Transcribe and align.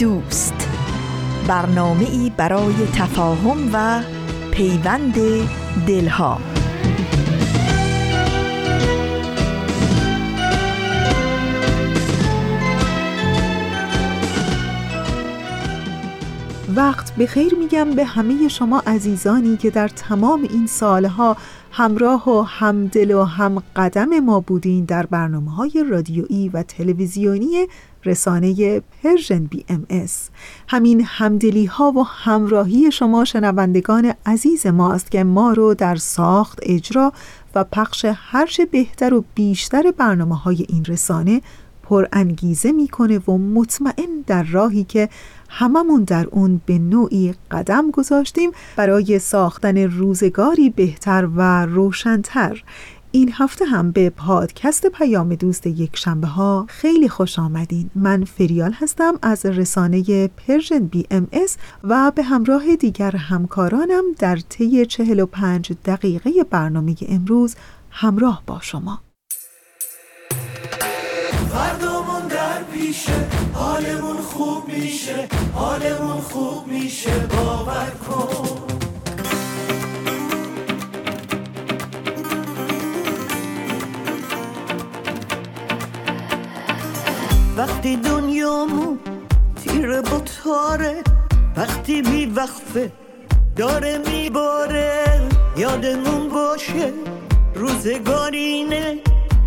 دوست. 0.00 0.68
برنامه 1.48 2.04
ای 2.10 2.32
برای 2.36 2.74
تفاهم 2.94 3.70
و 3.72 4.02
پیوند 4.50 5.14
دلها. 5.86 6.40
وقت 16.76 17.14
به 17.16 17.26
خیر 17.26 17.54
میگم 17.54 17.90
به 17.90 18.04
همه 18.04 18.48
شما 18.48 18.82
عزیزانی 18.86 19.56
که 19.56 19.70
در 19.70 19.88
تمام 19.88 20.42
این 20.42 20.66
سالها 20.66 21.36
همراه 21.72 22.28
و 22.28 22.42
همدل 22.42 23.10
و 23.10 23.24
هم 23.24 23.62
قدم 23.76 24.20
ما 24.20 24.40
بودین 24.40 24.84
در 24.84 25.06
برنامه 25.06 25.50
های 25.50 25.84
رادیویی 25.90 26.48
و 26.48 26.62
تلویزیونی 26.62 27.66
رسانه 28.04 28.80
Persian 28.80 29.44
BMS. 29.44 30.30
همین 30.68 31.02
همدلی 31.06 31.64
ها 31.64 31.92
و 31.92 32.06
همراهی 32.06 32.92
شما 32.92 33.24
شنوندگان 33.24 34.14
عزیز 34.26 34.66
ماست 34.66 35.10
که 35.10 35.24
ما 35.24 35.52
رو 35.52 35.74
در 35.74 35.96
ساخت 35.96 36.58
اجرا 36.62 37.12
و 37.54 37.64
پخش 37.64 38.06
هرچه 38.14 38.66
بهتر 38.66 39.14
و 39.14 39.24
بیشتر 39.34 39.90
برنامه 39.98 40.36
های 40.36 40.66
این 40.68 40.84
رسانه 40.84 41.40
پر 41.82 42.06
انگیزه 42.12 42.72
می‌کنه 42.72 43.18
و 43.18 43.38
مطمئن 43.38 44.24
در 44.26 44.42
راهی 44.42 44.84
که 44.84 45.08
هممون 45.48 46.04
در 46.04 46.26
اون 46.30 46.60
به 46.66 46.78
نوعی 46.78 47.34
قدم 47.50 47.90
گذاشتیم 47.90 48.50
برای 48.76 49.18
ساختن 49.18 49.78
روزگاری 49.78 50.70
بهتر 50.70 51.28
و 51.36 51.66
روشنتر 51.66 52.62
این 53.12 53.32
هفته 53.34 53.64
هم 53.64 53.90
به 53.90 54.10
پادکست 54.10 54.86
پیام 54.86 55.34
دوست 55.34 55.66
یک 55.66 55.96
شنبه 55.96 56.26
ها 56.26 56.66
خیلی 56.68 57.08
خوش 57.08 57.38
آمدین. 57.38 57.90
من 57.94 58.24
فریال 58.24 58.72
هستم 58.72 59.18
از 59.22 59.46
رسانه 59.46 60.28
Persian 60.28 60.86
BMS 60.86 61.56
و 61.84 62.12
به 62.14 62.22
همراه 62.22 62.76
دیگر 62.76 63.16
همکارانم 63.16 64.04
در 64.18 64.36
طی 64.36 64.86
45 64.86 65.72
دقیقه 65.84 66.44
برنامه 66.50 66.96
امروز 67.08 67.54
همراه 67.90 68.42
با 68.46 68.58
شما. 68.62 69.00
فردامون 71.52 72.28
در 72.28 72.62
پیشه 72.62 73.28
حالمون 73.52 74.16
خوب 74.16 74.68
میشه 74.68 75.28
حالمون 75.54 76.20
خوب 76.20 76.66
میشه 76.66 77.26
باور 77.26 77.90
کن. 77.90 78.69
وقتی 87.60 87.96
دنیامون 87.96 88.98
تیر 89.62 90.00
بطاره 90.00 91.02
وقتی 91.56 92.02
بی 92.02 92.26
وقفه 92.26 92.92
داره 93.56 93.98
میباره. 94.06 95.04
یادمون 95.56 96.28
باشه 96.28 96.92
روزگارینه 97.54 98.98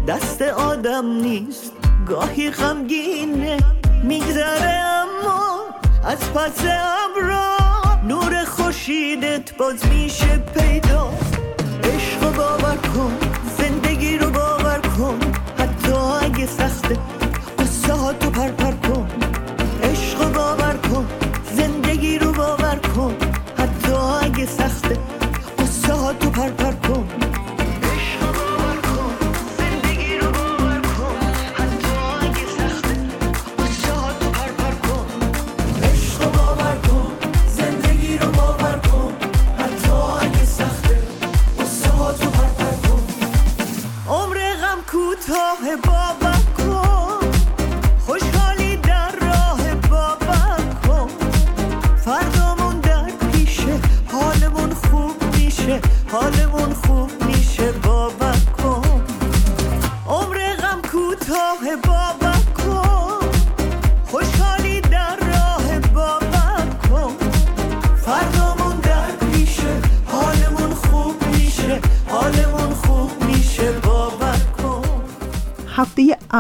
دست 0.07 0.41
آدم 0.41 1.05
نیست 1.05 1.71
گاهی 2.07 2.49
غمگینه 2.51 3.57
میگذره. 4.03 4.83
اما 4.85 5.59
از 6.03 6.33
پس 6.33 6.65
ابرا 7.05 7.57
نور 8.07 8.43
خوشیدت 8.43 9.57
باز 9.57 9.85
میشه 9.85 10.37
پیدا. 10.37 11.13
عشق 11.83 12.35
باور 12.35 12.77
کن 12.77 13.17
زندگی 13.57 14.17
رو 14.17 14.29
باور 14.29 14.81
کن. 14.97 15.19
حتی 15.57 15.93
اگه 16.21 16.45
سخته 16.45 16.97
پر 18.33 18.51
پر 18.51 18.71
کن 18.71 19.07
عشق 19.83 20.33
باور 20.33 20.77
کن 20.77 21.05
زندگی 21.55 22.17
رو 22.17 22.31
باور 22.31 22.79
کن 22.95 23.15
حتی 23.57 23.93
اگه 23.93 24.45
سخته 24.45 24.97
قصه 25.59 25.93
ها 25.93 26.13
تو 26.13 26.29
پر 26.29 26.49
پر 26.49 26.71
کن. 26.71 27.22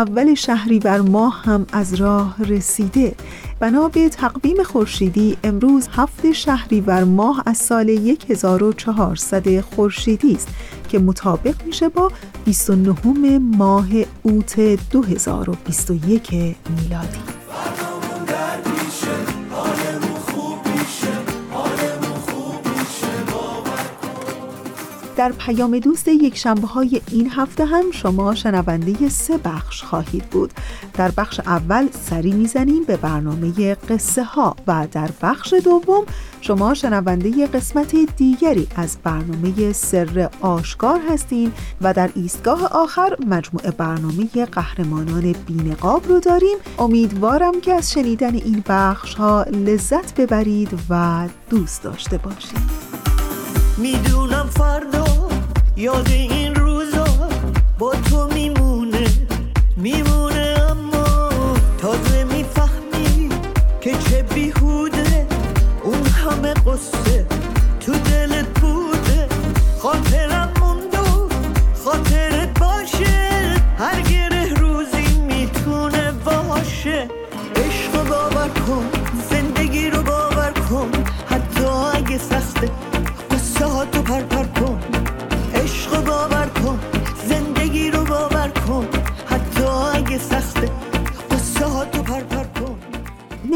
اول 0.03 0.33
شهریور 0.33 1.01
ماه 1.01 1.41
هم 1.45 1.65
از 1.71 1.93
راه 1.93 2.35
رسیده. 2.43 3.15
بنا 3.59 3.87
به 3.87 4.09
تقویم 4.09 4.63
خورشیدی 4.63 5.37
امروز 5.43 5.87
هفت 5.91 6.31
شهریور 6.31 7.03
ماه 7.03 7.43
از 7.45 7.57
سال 7.57 7.89
1400 8.29 9.61
خورشیدی 9.61 10.33
است 10.33 10.47
که 10.89 10.99
مطابق 10.99 11.65
میشه 11.65 11.89
با 11.89 12.11
29 12.45 13.39
ماه 13.39 13.87
اوت 14.23 14.59
2021 14.91 16.33
میلادی. 16.33 17.32
در 25.23 25.31
پیام 25.31 25.79
دوست 25.79 26.07
یک 26.07 26.37
شنبه 26.37 26.67
های 26.67 27.01
این 27.11 27.29
هفته 27.29 27.65
هم 27.65 27.91
شما 27.91 28.35
شنونده 28.35 29.09
سه 29.09 29.37
بخش 29.37 29.83
خواهید 29.83 30.29
بود. 30.29 30.53
در 30.93 31.11
بخش 31.11 31.39
اول 31.39 31.87
سری 32.09 32.31
می‌زنیم 32.31 32.83
به 32.83 32.97
برنامه 32.97 33.75
قصه 33.75 34.23
ها 34.23 34.55
و 34.67 34.87
در 34.91 35.09
بخش 35.21 35.53
دوم 35.53 36.03
شما 36.41 36.73
شنونده 36.73 37.47
قسمت 37.47 37.95
دیگری 38.15 38.67
از 38.75 38.97
برنامه 39.03 39.73
سر 39.73 40.29
آشکار 40.41 40.99
هستین 41.09 41.51
و 41.81 41.93
در 41.93 42.09
ایستگاه 42.15 42.65
آخر 42.65 43.17
مجموعه 43.27 43.71
برنامه 43.71 44.45
قهرمانان 44.51 45.35
بینقاب 45.47 46.07
رو 46.07 46.19
داریم. 46.19 46.57
امیدوارم 46.79 47.61
که 47.61 47.73
از 47.73 47.91
شنیدن 47.91 48.35
این 48.35 48.63
بخش 48.67 49.13
ها 49.13 49.43
لذت 49.43 50.15
ببرید 50.15 50.69
و 50.89 51.27
دوست 51.49 51.83
داشته 51.83 52.17
باشید. 52.17 52.93
می‌دونم 53.77 54.49
فردا 54.57 55.02
یاد 55.75 56.09
این 56.09 56.55
روزا 56.55 57.05
با 57.79 57.91
تو 58.09 58.27
میمونه 58.33 59.07
میمونه 59.77 60.55
اما 60.69 61.29
تازه 61.77 62.23
می‌فهمی 62.23 63.29
که 63.81 63.91
چه 63.97 64.23
بیهوده. 64.23 65.27
اون 65.83 66.05
همه 66.05 66.53
قصه 66.53 67.25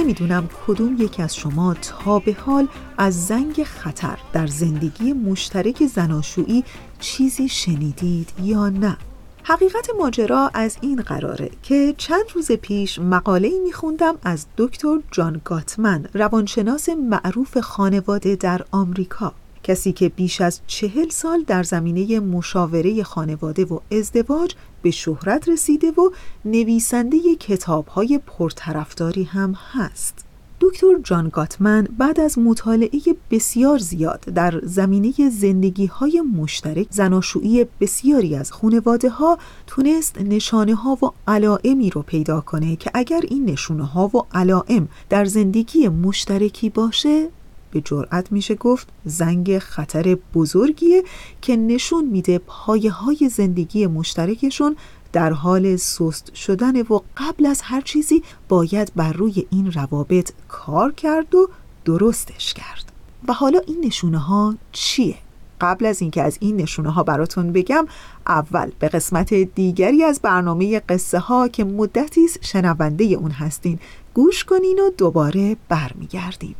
نمی‌دونم 0.08 0.50
کدوم 0.68 0.96
یکی 1.00 1.24
از 1.24 1.36
شما 1.36 1.74
تا 1.74 2.20
به 2.20 2.34
حال 2.46 2.68
از 2.98 3.28
زنگ 3.28 3.64
خطر 3.64 4.18
در 4.34 4.48
زندگی 4.48 5.14
مشترک 5.14 5.86
زناشویی 5.86 6.64
چیزی 7.00 7.50
شنیدید 7.50 8.30
یا 8.44 8.70
نه؟ 8.70 8.98
حقیقت 9.44 9.90
ماجرا 10.00 10.52
از 10.54 10.78
این 10.82 11.02
قراره 11.02 11.50
که 11.64 11.94
چند 11.98 12.24
روز 12.36 12.52
پیش 12.52 13.00
مقاله 13.00 13.48
ای 13.48 13.60
میخوندم 13.60 14.18
از 14.24 14.46
دکتر 14.58 15.00
جان 15.12 15.42
گاتمن 15.46 16.06
روانشناس 16.14 16.90
معروف 16.90 17.58
خانواده 17.58 18.36
در 18.36 18.62
آمریکا. 18.72 19.34
کسی 19.68 19.92
که 19.92 20.10
بیش 20.10 20.42
از 20.42 20.60
چهل 20.68 21.10
سال 21.10 21.44
در 21.44 21.64
زمینه 21.64 22.20
مشاوره 22.20 23.04
خانواده 23.04 23.66
و 23.66 23.80
ازدواج 23.92 24.56
به 24.82 24.92
شهرت 24.92 25.50
رسیده 25.50 25.92
و 25.92 26.10
نویسنده 26.46 27.36
کتابهای 27.36 28.20
پرطرفداری 28.28 29.24
هم 29.24 29.54
هست. 29.72 30.28
دکتر 30.60 31.00
جان 31.04 31.30
گاتمن 31.30 31.88
بعد 31.98 32.20
از 32.20 32.40
مطالعه 32.40 33.02
بسیار 33.32 33.78
زیاد 33.78 34.20
در 34.20 34.60
زمینه 34.64 35.30
زندگی 35.30 35.86
های 35.86 36.22
مشترک 36.22 36.88
زناشویی 36.90 37.66
بسیاری 37.82 38.36
از 38.36 38.52
خانواده 38.52 39.10
ها 39.10 39.38
تونست 39.68 40.22
نشانه 40.22 40.76
ها 40.76 40.98
و 41.02 41.12
علائمی 41.28 41.90
رو 41.90 42.02
پیدا 42.02 42.42
کنه 42.42 42.76
که 42.76 42.92
اگر 42.94 43.22
این 43.28 43.46
نشونه 43.46 43.86
ها 43.86 44.08
و 44.08 44.26
علائم 44.34 44.88
در 45.10 45.26
زندگی 45.26 45.88
مشترکی 45.88 46.70
باشه 46.70 47.30
به 47.78 47.82
جرأت 47.86 48.32
میشه 48.32 48.56
گفت 48.56 48.88
زنگ 49.06 49.60
خطر 49.60 50.18
بزرگیه 50.34 51.04
که 51.42 51.56
نشون 51.56 52.06
میده 52.06 52.38
پایه 52.38 52.92
های 52.92 53.30
زندگی 53.30 53.88
مشترکشون 53.88 54.76
در 55.14 55.32
حال 55.32 55.76
سست 55.76 56.36
شدن 56.36 56.82
و 56.82 57.00
قبل 57.18 57.46
از 57.46 57.62
هر 57.62 57.82
چیزی 57.82 58.24
باید 58.50 58.92
بر 58.96 59.14
روی 59.14 59.46
این 59.50 59.72
روابط 59.72 60.32
کار 60.48 60.92
کرد 60.92 61.36
و 61.36 61.50
درستش 61.86 62.54
کرد 62.54 62.92
و 63.28 63.34
حالا 63.34 63.60
این 63.68 63.86
نشونه 63.86 64.18
ها 64.18 64.56
چیه؟ 64.72 65.16
قبل 65.62 65.86
از 65.86 66.02
اینکه 66.02 66.22
از 66.22 66.38
این 66.42 66.56
نشونه 66.56 66.90
ها 66.90 67.04
براتون 67.04 67.52
بگم 67.52 67.88
اول 68.28 68.72
به 68.80 68.88
قسمت 68.88 69.34
دیگری 69.34 70.04
از 70.04 70.20
برنامه 70.24 70.80
قصه 70.80 71.20
ها 71.20 71.48
که 71.48 71.64
مدتی 71.64 72.28
شنونده 72.42 73.04
اون 73.04 73.32
هستین 73.32 73.80
گوش 74.14 74.44
کنین 74.44 74.80
و 74.80 74.90
دوباره 74.98 75.58
برمیگردیم 75.70 76.56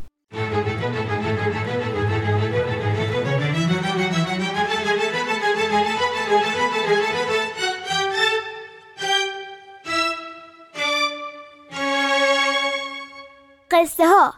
قصة 13.72 14.06
ها. 14.06 14.34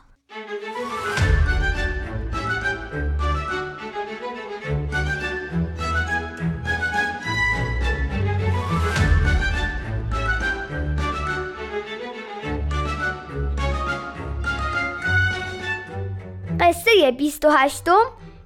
قصه 16.60 17.12
28 17.12 17.84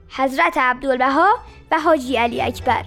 حضرت 0.10 0.58
عبدالبها 0.58 1.40
و 1.72 1.80
حاجی 1.80 2.18
علی 2.18 2.42
اکبر. 2.42 2.84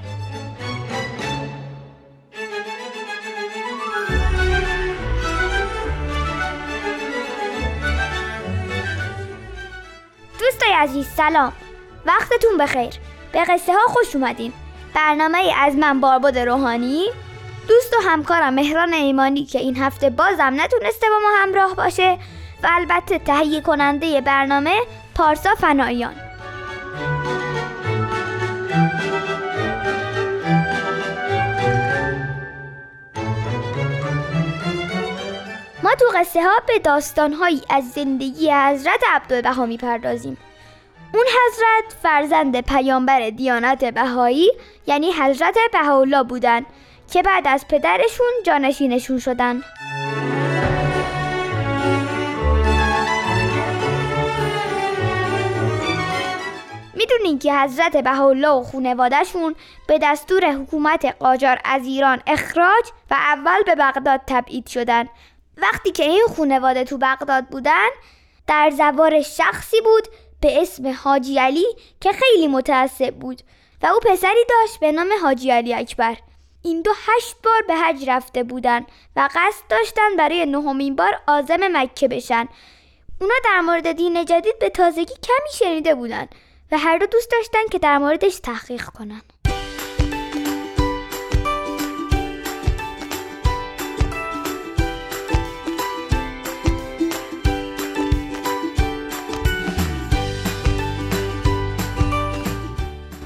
دوستای 10.41 10.73
عزیز 10.79 11.07
سلام. 11.07 11.53
وقتتون 12.07 12.59
بخیر. 12.59 12.95
به 13.33 13.45
قصه 13.45 13.73
ها 13.73 13.87
خوش 13.87 14.17
اومدین. 14.17 14.53
برنامه 14.95 15.53
از 15.59 15.77
من 15.77 16.01
بارباد 16.01 16.39
روحانی. 16.39 17.07
دوست 17.69 17.95
و 17.95 18.09
همکارم 18.09 18.55
مهران 18.55 18.95
ایمانی 18.95 19.45
که 19.45 19.59
این 19.59 19.77
هفته 19.77 20.11
بازم 20.11 20.55
نتونسته 20.57 21.07
با 21.11 21.19
ما 21.23 21.29
همراه 21.37 21.75
باشه 21.75 22.19
و 22.63 22.69
البته 22.71 23.19
تهیه 23.19 23.61
کننده 23.61 24.21
برنامه 24.21 24.81
پارسا 25.17 25.55
فنایان. 25.55 26.15
ما 35.83 35.95
تو 35.95 36.05
قصه 36.15 36.43
ها 36.43 36.53
به 36.69 36.79
داستانهایی 36.79 37.63
از 37.71 37.91
زندگی 37.91 38.51
حضرت 38.53 39.01
عبدالبها 39.13 39.67
می‌پردازیم. 39.67 40.37
اون 41.15 41.25
حضرت 41.25 42.01
فرزند 42.03 42.61
پیامبر 42.61 43.31
دیانت 43.31 43.85
بهایی 43.85 44.53
یعنی 44.87 45.13
حضرت 45.13 45.59
بهاءالله 45.73 46.23
بودن 46.23 46.63
که 47.13 47.23
بعد 47.23 47.49
از 47.49 47.69
پدرشون 47.69 48.33
جانشینشون 48.45 49.19
شدن. 49.19 49.63
می‌دونین 57.11 57.39
که 57.39 57.55
حضرت 57.55 57.97
بهاءالله 57.97 58.49
و 58.49 58.63
خونوادهشون 58.63 59.55
به 59.89 59.99
دستور 60.03 60.53
حکومت 60.53 61.05
قاجار 61.05 61.59
از 61.65 61.87
ایران 61.87 62.23
اخراج 62.27 62.85
و 63.11 63.15
اول 63.15 63.63
به 63.63 63.75
بغداد 63.75 64.21
تبعید 64.27 64.67
شدن. 64.67 65.09
وقتی 65.57 65.93
که 65.93 66.03
این 66.03 66.27
خونواده 66.37 66.85
تو 66.85 66.99
بغداد 66.99 67.45
بودن 67.45 67.89
در 68.47 68.71
زوار 68.71 69.23
شخصی 69.23 69.81
بود 69.81 70.09
به 70.41 70.63
اسم 70.63 70.93
حاجی 70.93 71.39
علی 71.39 71.67
که 72.01 72.13
خیلی 72.13 72.47
متعصب 72.49 73.15
بود 73.15 73.43
و 73.83 73.87
او 73.87 74.01
پسری 74.01 74.45
داشت 74.49 74.81
به 74.81 74.93
نام 74.93 75.09
حاجی 75.23 75.51
علی 75.51 75.75
اکبر. 75.75 76.17
این 76.63 76.83
دو 76.83 76.93
هشت 77.07 77.37
بار 77.45 77.63
به 77.69 77.75
حج 77.75 78.09
رفته 78.09 78.43
بودن 78.43 78.87
و 79.17 79.29
قصد 79.35 79.65
داشتن 79.69 80.17
برای 80.19 80.47
نهمین 80.47 80.97
بار 80.97 81.21
آزم 81.27 81.61
مکه 81.73 82.09
بشن. 82.09 82.49
اونا 83.21 83.35
در 83.45 83.61
مورد 83.61 83.93
دین 83.93 84.25
جدید 84.25 84.59
به 84.59 84.69
تازگی 84.69 85.15
کمی 85.15 85.53
شنیده 85.59 85.95
بودن. 85.95 86.29
و 86.73 86.79
هر 86.79 86.99
دو 86.99 87.07
دوست 87.07 87.31
داشتن 87.33 87.69
که 87.71 87.79
در 87.79 87.99
موردش 87.99 88.39
تحقیق 88.39 88.85
کنن. 88.85 89.23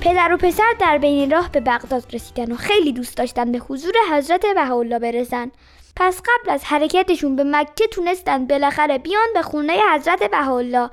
پدر 0.01 0.33
و 0.33 0.37
پسر 0.37 0.75
در 0.79 0.99
بین 0.99 1.31
راه 1.31 1.53
به 1.53 1.61
بغداد 1.61 2.15
رسیدن 2.15 2.53
و 2.53 2.57
خیلی 2.57 2.93
دوست 2.93 3.17
داشتن 3.17 3.53
به 3.53 3.59
حضور 3.59 3.93
حضرت 4.13 4.47
بهاءالله 4.55 4.99
برسن. 4.99 5.51
پس 5.97 6.21
قبل 6.21 6.51
از 6.51 6.65
حرکتشون 6.65 7.37
به 7.37 7.45
مکه 7.45 7.87
تونستن 7.87 8.47
بالاخره 8.47 8.99
بیان 8.99 9.29
به 9.35 9.43
خونه 9.43 9.81
حضرت 9.95 10.31
بهاءالله. 10.31 10.91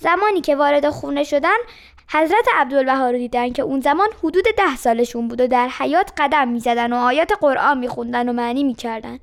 زمانی 0.00 0.40
که 0.40 0.56
وارد 0.56 0.90
خونه 0.90 1.24
شدن 1.24 1.56
حضرت 2.10 2.46
عبدالبها 2.54 3.10
رو 3.10 3.18
دیدن 3.18 3.52
که 3.52 3.62
اون 3.62 3.80
زمان 3.80 4.08
حدود 4.24 4.44
ده 4.56 4.76
سالشون 4.76 5.28
بود 5.28 5.40
و 5.40 5.46
در 5.46 5.68
حیات 5.68 6.12
قدم 6.16 6.48
می‌زدن 6.48 6.92
و 6.92 6.96
آیات 6.96 7.32
قرآن 7.40 7.78
میخوندن 7.78 8.28
و 8.28 8.32
معنی 8.32 8.64
می‌کردن. 8.64 9.18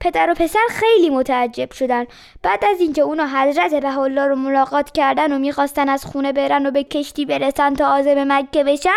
پدر 0.00 0.30
و 0.30 0.34
پسر 0.34 0.66
خیلی 0.70 1.10
متعجب 1.10 1.72
شدن. 1.72 2.04
بعد 2.42 2.64
از 2.64 2.80
اینکه 2.80 3.02
اونا 3.02 3.26
حضرت 3.26 3.74
بهاءالله 3.74 4.26
رو 4.26 4.36
ملاقات 4.36 4.92
کردن 4.92 5.32
و 5.32 5.38
می‌خواستن 5.38 5.88
از 5.88 6.04
خونه 6.04 6.32
برن 6.32 6.66
و 6.66 6.70
به 6.70 6.84
کشتی 6.84 7.26
برسن 7.26 7.74
تا 7.74 7.86
آزم 7.86 8.24
مکه 8.32 8.64
بشن 8.64 8.90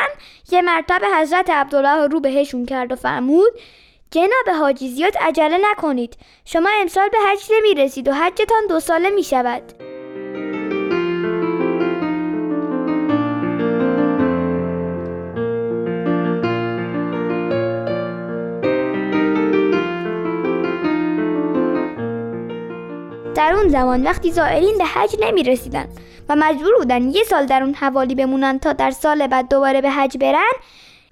یه 0.52 0.62
مرتبه 0.62 1.08
حضرت 1.22 1.50
عبدالله 1.50 2.08
رو 2.08 2.20
بهشون 2.20 2.66
کرد 2.66 2.92
و 2.92 2.96
فرمود 2.96 3.52
جناب 4.12 4.60
حاجی 4.60 4.90
زیاد 4.90 5.14
عجله 5.22 5.60
نکنید. 5.72 6.18
شما 6.46 6.70
امسال 6.82 7.10
به 7.10 7.18
حج 7.18 7.40
نمی‌رسید 7.58 8.08
و 8.08 8.14
حجتان 8.14 8.68
دو 8.70 8.80
ساله 8.80 9.10
می‌شود. 9.10 9.64
در 23.42 23.54
اون 23.54 23.68
زمان 23.68 24.04
وقتی 24.04 24.32
زائرین 24.32 24.78
به 24.78 24.86
حج 24.86 25.16
نمی 25.20 25.44
رسیدن 25.44 25.88
و 26.30 26.36
مجبور 26.36 26.78
بودن 26.78 27.10
یه 27.10 27.24
سال 27.24 27.46
در 27.46 27.64
اون 27.64 27.74
حوالی 27.74 28.16
بمونن 28.16 28.60
تا 28.60 28.74
در 28.74 28.92
سال 28.92 29.28
بعد 29.28 29.50
دوباره 29.50 29.82
به 29.82 29.90
حج 29.90 30.18
برن 30.18 30.52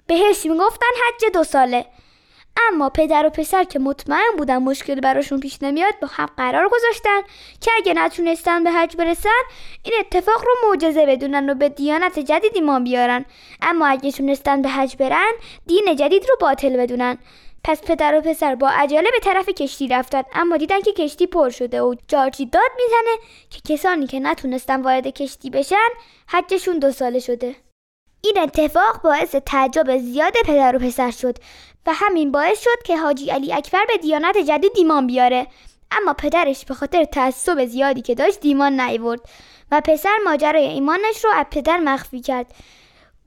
بهش 0.06 0.46
می‌گفتن 0.46 0.86
حج 0.86 1.32
دو 1.34 1.44
ساله. 1.44 1.86
اما 2.68 2.88
پدر 2.88 3.26
و 3.26 3.30
پسر 3.30 3.64
که 3.64 3.78
مطمئن 3.78 4.36
بودن 4.38 4.56
مشکل 4.56 5.00
براشون 5.00 5.40
پیش 5.40 5.58
نمیاد 5.62 5.94
با 6.02 6.08
هم 6.10 6.28
قرار 6.36 6.68
گذاشتن 6.68 7.20
که 7.60 7.70
اگه 7.76 7.94
نتونستن 7.94 8.64
به 8.64 8.70
حج 8.70 8.96
برسن 8.96 9.40
این 9.82 9.94
اتفاق 10.00 10.44
رو 10.44 10.68
معجزه 10.68 11.06
بدونن 11.06 11.50
و 11.50 11.54
به 11.54 11.68
دیانت 11.68 12.18
جدید 12.18 12.52
ایمان 12.54 12.84
بیارن. 12.84 13.24
اما 13.62 13.86
اگه 13.86 14.12
تونستن 14.12 14.62
به 14.62 14.68
حج 14.68 14.96
برن 14.96 15.32
دین 15.66 15.96
جدید 15.96 16.26
رو 16.28 16.36
باطل 16.40 16.76
بدونن. 16.76 17.18
پس 17.64 17.82
پدر 17.82 18.18
و 18.18 18.20
پسر 18.20 18.54
با 18.54 18.68
عجله 18.68 19.10
به 19.10 19.18
طرف 19.22 19.48
کشتی 19.48 19.88
رفتن 19.88 20.22
اما 20.32 20.56
دیدن 20.56 20.80
که 20.80 20.92
کشتی 20.92 21.26
پر 21.26 21.50
شده 21.50 21.82
و 21.82 21.94
جارچی 22.08 22.46
داد 22.46 22.70
می‌زنه 22.76 23.28
که 23.50 23.74
کسانی 23.74 24.06
که 24.06 24.20
نتونستن 24.20 24.82
وارد 24.82 25.06
کشتی 25.06 25.50
بشن 25.50 25.88
حجشون 26.28 26.78
دو 26.78 26.92
ساله 26.92 27.18
شده. 27.18 27.54
این 28.24 28.38
اتفاق 28.38 29.02
باعث 29.02 29.34
تعجب 29.46 29.98
زیاد 29.98 30.32
پدر 30.44 30.76
و 30.76 30.78
پسر 30.78 31.10
شد 31.10 31.38
و 31.86 31.90
همین 31.94 32.32
باعث 32.32 32.62
شد 32.62 32.82
که 32.84 32.96
حاجی 32.96 33.30
علی 33.30 33.52
اکبر 33.52 33.84
به 33.88 33.96
دیانت 33.96 34.38
جدید 34.38 34.72
دیمان 34.72 35.06
بیاره. 35.06 35.46
اما 35.90 36.12
پدرش 36.12 36.64
به 36.64 36.74
خاطر 36.74 37.04
تعصب 37.04 37.64
زیادی 37.64 38.02
که 38.02 38.14
داشت 38.14 38.40
دیمان 38.40 38.80
نیورد 38.80 39.20
و 39.72 39.80
پسر 39.80 40.16
ماجرای 40.24 40.66
ایمانش 40.66 41.24
رو 41.24 41.30
از 41.34 41.46
پدر 41.50 41.78
مخفی 41.78 42.20
کرد. 42.20 42.54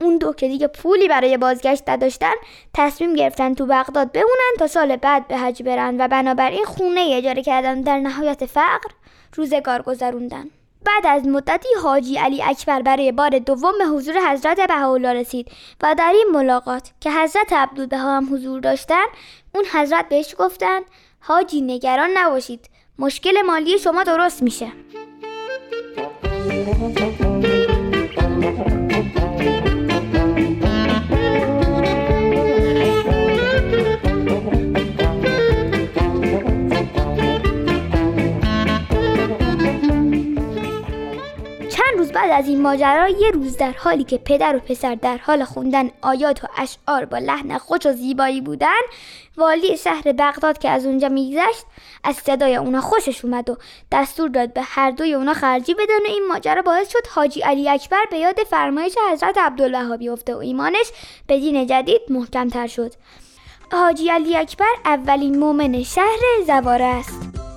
اون 0.04 0.18
دو 0.18 0.34
که 0.34 0.48
دیگه 0.48 0.68
پولی 0.68 1.08
برای 1.08 1.38
بازگشت 1.38 1.90
نداشتن 1.90 2.34
تصمیم 2.74 3.14
گرفتن 3.14 3.54
تو 3.54 3.66
بغداد 3.66 4.12
بمونن 4.12 4.54
تا 4.60 4.68
سال 4.68 4.96
بعد 4.96 5.28
به 5.28 5.38
حج 5.38 5.64
برن 5.64 6.02
و 6.02 6.08
بنابراین 6.08 6.66
خونه 6.66 7.12
اجاره 7.14 7.44
کردن. 7.44 7.82
در 7.82 8.00
نهایت 8.00 8.46
فقر 8.46 8.90
روزگار 9.36 9.82
گذروندن. 9.82 10.50
بعد 10.86 11.06
از 11.08 11.28
مدتی 11.28 11.68
حاجی 11.84 12.18
علی 12.18 12.44
اکبر 12.44 12.82
برای 12.82 13.12
بار 13.12 13.40
دوم 13.40 13.74
به 13.78 13.86
حضور 13.86 14.32
حضرت 14.32 14.68
بهاءالله 14.68 15.14
رسید 15.14 15.52
و 15.84 15.96
در 15.98 16.12
این 16.16 16.28
ملاقات 16.34 16.92
که 17.00 17.12
حضرت 17.12 17.54
عبدالبها 17.54 18.18
هم 18.18 18.34
حضور 18.34 18.60
داشتن 18.60 19.06
اون 19.56 19.66
حضرت 19.74 20.10
بهش 20.10 20.36
گفتن 20.38 20.82
حاجی 21.20 21.62
نگران 21.62 22.10
نباشید 22.18 22.70
مشکل 23.00 23.42
مالی 23.42 23.80
شما 23.80 24.04
درست 24.04 24.44
میشه. 24.44 24.68
بعد 42.14 42.32
از 42.32 42.48
این 42.48 42.62
ماجرا 42.62 43.10
یه 43.10 43.30
روز 43.30 43.58
در 43.58 43.72
حالی 43.72 44.04
که 44.04 44.18
پدر 44.18 44.56
و 44.56 44.60
پسر 44.60 44.96
در 44.96 45.18
حال 45.18 45.44
خوندن 45.44 45.90
آیات 46.02 46.44
و 46.44 46.48
اشعار 46.58 47.06
با 47.06 47.18
لحن 47.18 47.58
خوش 47.58 47.86
و 47.86 47.92
زیبایی 47.92 48.42
بودن 48.42 48.82
والی 49.38 49.78
شهر 49.78 50.12
بغداد 50.12 50.58
که 50.58 50.70
از 50.70 50.86
اونجا 50.86 51.10
میگذشت 51.10 51.66
از 52.04 52.16
صدای 52.16 52.56
اونا 52.56 52.82
خوشش 52.82 53.26
اومد 53.26 53.50
و 53.50 53.58
دستور 53.92 54.30
داد 54.30 54.54
به 54.54 54.62
هر 54.62 54.92
دوی 54.92 55.14
اونا 55.14 55.34
خرجی 55.34 55.74
بدن 55.74 56.02
و 56.06 56.08
این 56.08 56.28
ماجرا 56.28 56.62
باعث 56.62 56.92
شد 56.92 57.08
حاجی 57.08 57.42
علی 57.42 57.70
اکبر 57.70 58.04
به 58.12 58.18
یاد 58.18 58.40
فرمایش 58.50 58.96
حضرت 59.12 59.38
عبدالله 59.38 59.98
بیفته 59.98 60.36
و 60.36 60.38
ایمانش 60.38 60.92
به 61.28 61.40
دین 61.40 61.68
جدید 61.68 62.02
محکمتر 62.10 62.68
شد. 62.68 62.94
حاجی 63.72 64.10
علی 64.10 64.38
اکبر 64.38 64.74
اولین 64.86 65.40
مؤمن 65.40 65.84
شهر 65.84 66.20
زواره 66.48 66.86
است. 66.86 67.53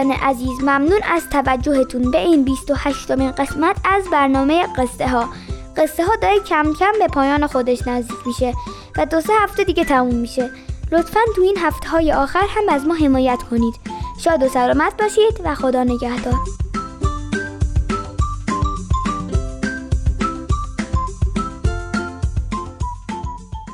دوستان 0.00 0.28
عزیز 0.28 0.60
ممنون 0.60 1.00
از 1.04 1.28
توجهتون 1.30 2.10
به 2.10 2.18
این 2.18 2.44
28 2.44 3.10
مین 3.10 3.30
قسمت 3.30 3.76
از 3.84 4.04
برنامه 4.12 4.66
قصه 4.66 5.08
ها 5.08 5.28
قصه 5.76 6.04
ها 6.04 6.16
داره 6.16 6.40
کم 6.40 6.72
کم 6.78 6.92
به 6.98 7.08
پایان 7.08 7.46
خودش 7.46 7.86
نزدیک 7.86 8.26
میشه 8.26 8.54
و 8.96 9.06
دو 9.06 9.20
سه 9.20 9.32
هفته 9.40 9.64
دیگه 9.64 9.84
تموم 9.84 10.14
میشه. 10.14 10.50
لطفا 10.92 11.20
تو 11.36 11.42
این 11.42 11.58
هفته 11.58 11.88
های 11.88 12.12
آخر 12.12 12.46
هم 12.48 12.68
از 12.68 12.86
ما 12.86 12.94
حمایت 12.94 13.42
کنید. 13.50 13.74
شاد 14.18 14.42
و 14.42 14.48
سلامت 14.48 15.02
باشید 15.02 15.40
و 15.44 15.54
خدا 15.54 15.84
نگهدار. 15.84 16.34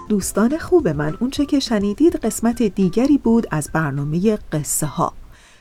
دوستان 0.09 0.59
خوب 0.59 0.89
من 0.89 1.17
اونچه 1.21 1.47
که 1.47 1.61
شنیدید 1.61 2.17
قسمت 2.17 2.63
دیگری 2.63 3.19
بود 3.19 3.47
از 3.51 3.71
برنامه 3.73 4.39
قصه 4.53 4.87
ها 4.87 5.13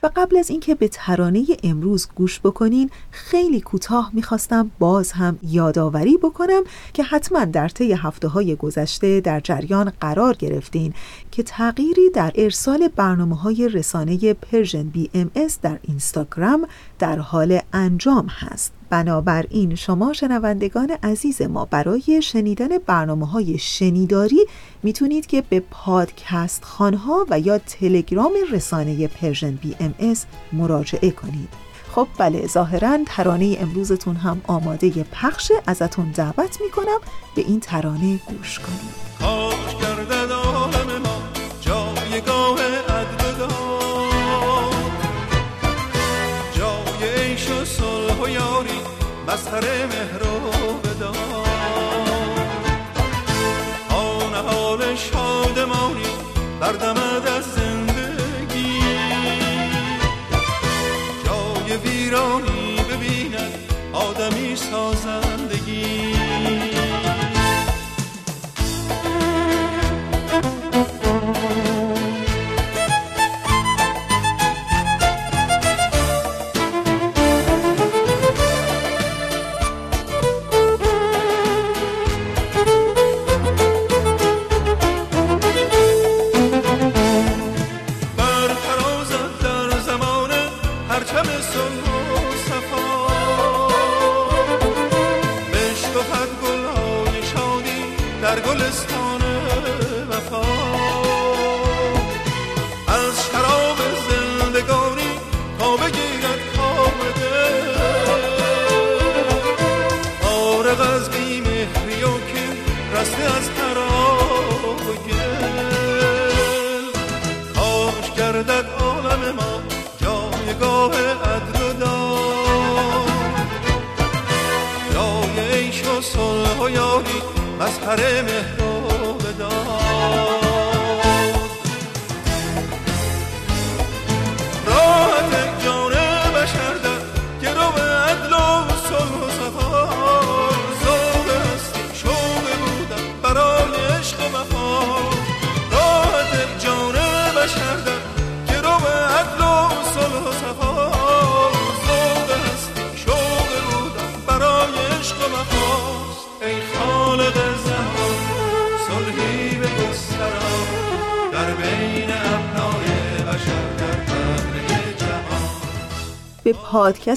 و 0.06 0.10
قبل 0.16 0.38
از 0.38 0.50
اینکه 0.50 0.76
به 0.76 0.88
ترانه 0.88 1.46
امروز 1.64 2.08
گوش 2.16 2.40
بکنین 2.40 2.90
خیلی 3.12 3.62
کوتاه 3.62 4.12
می‌خواستم 4.14 4.72
باز 4.80 5.12
هم 5.12 5.40
یادآوری 5.44 6.18
بکنم 6.18 6.64
که 6.94 7.04
حتما 7.04 7.46
در 7.46 7.70
طی 7.70 7.94
هفته 7.94 8.28
های 8.28 8.56
گذشته 8.56 9.22
در 9.22 9.40
جریان 9.40 9.94
قرار 10.02 10.34
گرفتین 10.34 10.94
که 11.32 11.44
تغییری 11.44 12.10
در 12.10 12.32
ارسال 12.36 12.88
برنامه 12.88 13.36
های 13.36 13.70
رسانه 13.70 14.34
Persian 14.34 14.84
BMS 14.84 15.60
در 15.62 15.80
اینستاگرام 15.84 16.68
در 17.00 17.20
حال 17.20 17.60
انجام 17.74 18.28
هست. 18.28 18.75
بنابراین 18.90 19.76
شما 19.76 20.14
شنوندگان 20.14 20.92
عزیز 21.04 21.42
ما 21.42 21.66
برای 21.66 22.22
شنیدن 22.22 22.78
برنامه 22.86 23.28
های 23.28 23.58
شنیداری 23.58 24.46
می‌تونید 24.84 25.26
که 25.26 25.44
به 25.50 25.60
پادکست 25.72 26.64
خانها 26.64 27.26
و 27.30 27.40
یا 27.40 27.58
تلگرام 27.58 28.32
رسانه 28.52 29.08
Persian 29.08 29.52
BMS 29.52 30.26
مراجعه 30.54 31.12
کنید. 31.12 31.50
خب 31.92 32.08
بله 32.18 32.48
ظاهرا 32.48 33.00
ترانه 33.06 33.58
امروزتون 33.60 34.16
هم 34.16 34.42
آماده 34.48 34.90
پخش. 35.04 35.52
ازتون 35.68 36.12
دعوت 36.12 36.62
می‌کنم 36.62 37.00
به 37.36 37.42
این 37.42 37.60
ترانه 37.60 38.20
گوش 38.28 38.60
کنید. 38.60 39.55
مظهر 49.35 49.65
مهر 49.87 50.21
بدار 50.21 50.24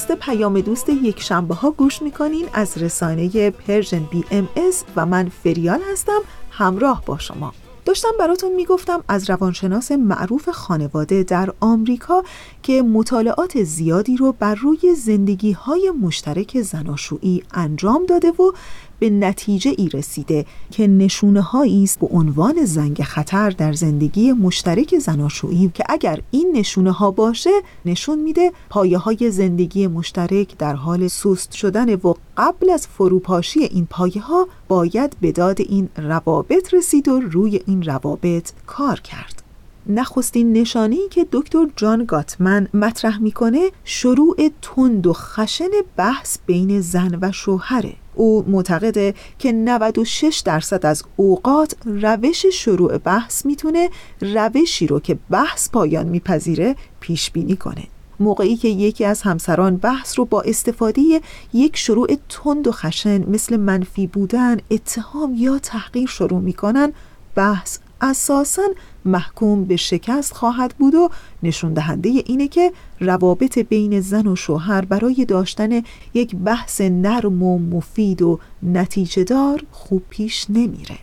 پادکست 0.08 0.28
پیام 0.28 0.60
دوست 0.60 0.88
یک 0.88 1.20
شنبه 1.20 1.54
ها 1.54 1.70
گوش 1.70 2.02
می‌کنین 2.02 2.46
از 2.52 2.78
رسانه 2.78 3.50
Persian 3.50 4.04
BMS 4.10 4.84
و 4.96 5.06
من 5.06 5.28
فریال 5.28 5.80
هستم 5.92 6.20
همراه 6.50 7.02
با 7.06 7.18
شما. 7.18 7.52
داشتم 7.84 8.08
براتون 8.18 8.54
می‌گفتم 8.54 9.04
از 9.08 9.30
روانشناس 9.30 9.92
معروف 9.92 10.48
خانواده 10.48 11.22
در 11.22 11.52
آمریکا 11.60 12.22
که 12.62 12.82
مطالعات 12.82 13.62
زیادی 13.62 14.16
رو 14.16 14.32
بر 14.32 14.54
روی 14.54 14.94
زندگی 14.94 15.52
های 15.52 15.90
مشترک 15.90 16.62
زناشویی 16.62 17.42
انجام 17.54 18.06
داده 18.06 18.30
و 18.30 18.52
به 18.98 19.10
نتیجه 19.10 19.74
ای 19.78 19.88
رسیده 19.88 20.46
که 20.70 20.86
نشونه 20.86 21.40
هایی 21.40 21.84
است 21.84 22.00
به 22.00 22.06
عنوان 22.06 22.64
زنگ 22.64 23.02
خطر 23.02 23.50
در 23.50 23.72
زندگی 23.72 24.32
مشترک 24.32 24.98
زناشویی 24.98 25.70
که 25.74 25.84
اگر 25.88 26.20
این 26.30 26.52
نشونه 26.56 26.92
ها 26.92 27.10
باشه 27.10 27.50
نشون 27.84 28.18
میده 28.18 28.52
پایه 28.70 28.98
های 28.98 29.30
زندگی 29.30 29.86
مشترک 29.86 30.58
در 30.58 30.74
حال 30.74 31.08
سست 31.08 31.52
شدن 31.52 31.94
و 31.94 32.14
قبل 32.36 32.70
از 32.70 32.86
فروپاشی 32.86 33.60
این 33.60 33.86
پایه 33.90 34.22
ها 34.22 34.48
باید 34.68 35.16
به 35.20 35.32
داد 35.32 35.60
این 35.60 35.88
روابط 35.96 36.74
رسید 36.74 37.08
و 37.08 37.20
روی 37.20 37.60
این 37.66 37.82
روابط 37.82 38.50
کار 38.66 39.00
کرد. 39.00 39.47
نخستین 39.88 40.52
نشانی 40.52 41.08
که 41.10 41.26
دکتر 41.32 41.66
جان 41.76 42.04
گاتمن 42.04 42.68
مطرح 42.74 43.18
می‌کنه 43.18 43.70
شروع 43.84 44.36
تند 44.62 45.06
و 45.06 45.12
خشن 45.12 45.70
بحث 45.96 46.38
بین 46.46 46.80
زن 46.80 47.18
و 47.22 47.32
شوهره. 47.32 47.94
او 48.14 48.44
معتقده 48.48 49.14
که 49.38 49.52
96 49.52 50.42
درصد 50.44 50.86
از 50.86 51.02
اوقات 51.16 51.76
روش 51.84 52.46
شروع 52.46 52.98
بحث 52.98 53.46
می‌تونه 53.46 53.90
روشی 54.20 54.86
رو 54.86 55.00
که 55.00 55.18
بحث 55.30 55.70
پایان 55.70 56.06
میپذیره 56.06 56.76
پیش 57.00 57.30
بینی 57.30 57.56
کنه. 57.56 57.84
موقعی 58.20 58.56
که 58.56 58.68
یکی 58.68 59.04
از 59.04 59.22
همسران 59.22 59.76
بحث 59.76 60.18
رو 60.18 60.24
با 60.24 60.40
استفاده 60.40 61.20
یک 61.52 61.76
شروع 61.76 62.08
تند 62.28 62.66
و 62.66 62.72
خشن 62.72 63.30
مثل 63.30 63.56
منفی 63.56 64.06
بودن، 64.06 64.56
اتهام 64.70 65.34
یا 65.34 65.58
تحقیر 65.58 66.08
شروع 66.08 66.40
می‌کنن 66.40 66.92
بحث 67.34 67.78
اساسا 68.00 68.62
محکوم 69.08 69.64
به 69.64 69.76
شکست 69.76 70.32
خواهد 70.32 70.74
بود 70.78 70.94
و 70.94 71.10
نشون 71.42 71.72
دهنده 71.72 72.08
اینه 72.08 72.48
که 72.48 72.72
روابط 73.00 73.58
بین 73.58 74.00
زن 74.00 74.26
و 74.26 74.36
شوهر 74.36 74.84
برای 74.84 75.24
داشتن 75.24 75.82
یک 76.14 76.36
بحث 76.36 76.80
نرم 76.80 77.42
و 77.42 77.58
مفید 77.58 78.22
و 78.22 78.38
نتیجه 78.62 79.24
دار 79.24 79.62
خوب 79.70 80.02
پیش 80.10 80.46
نمیره. 80.48 80.98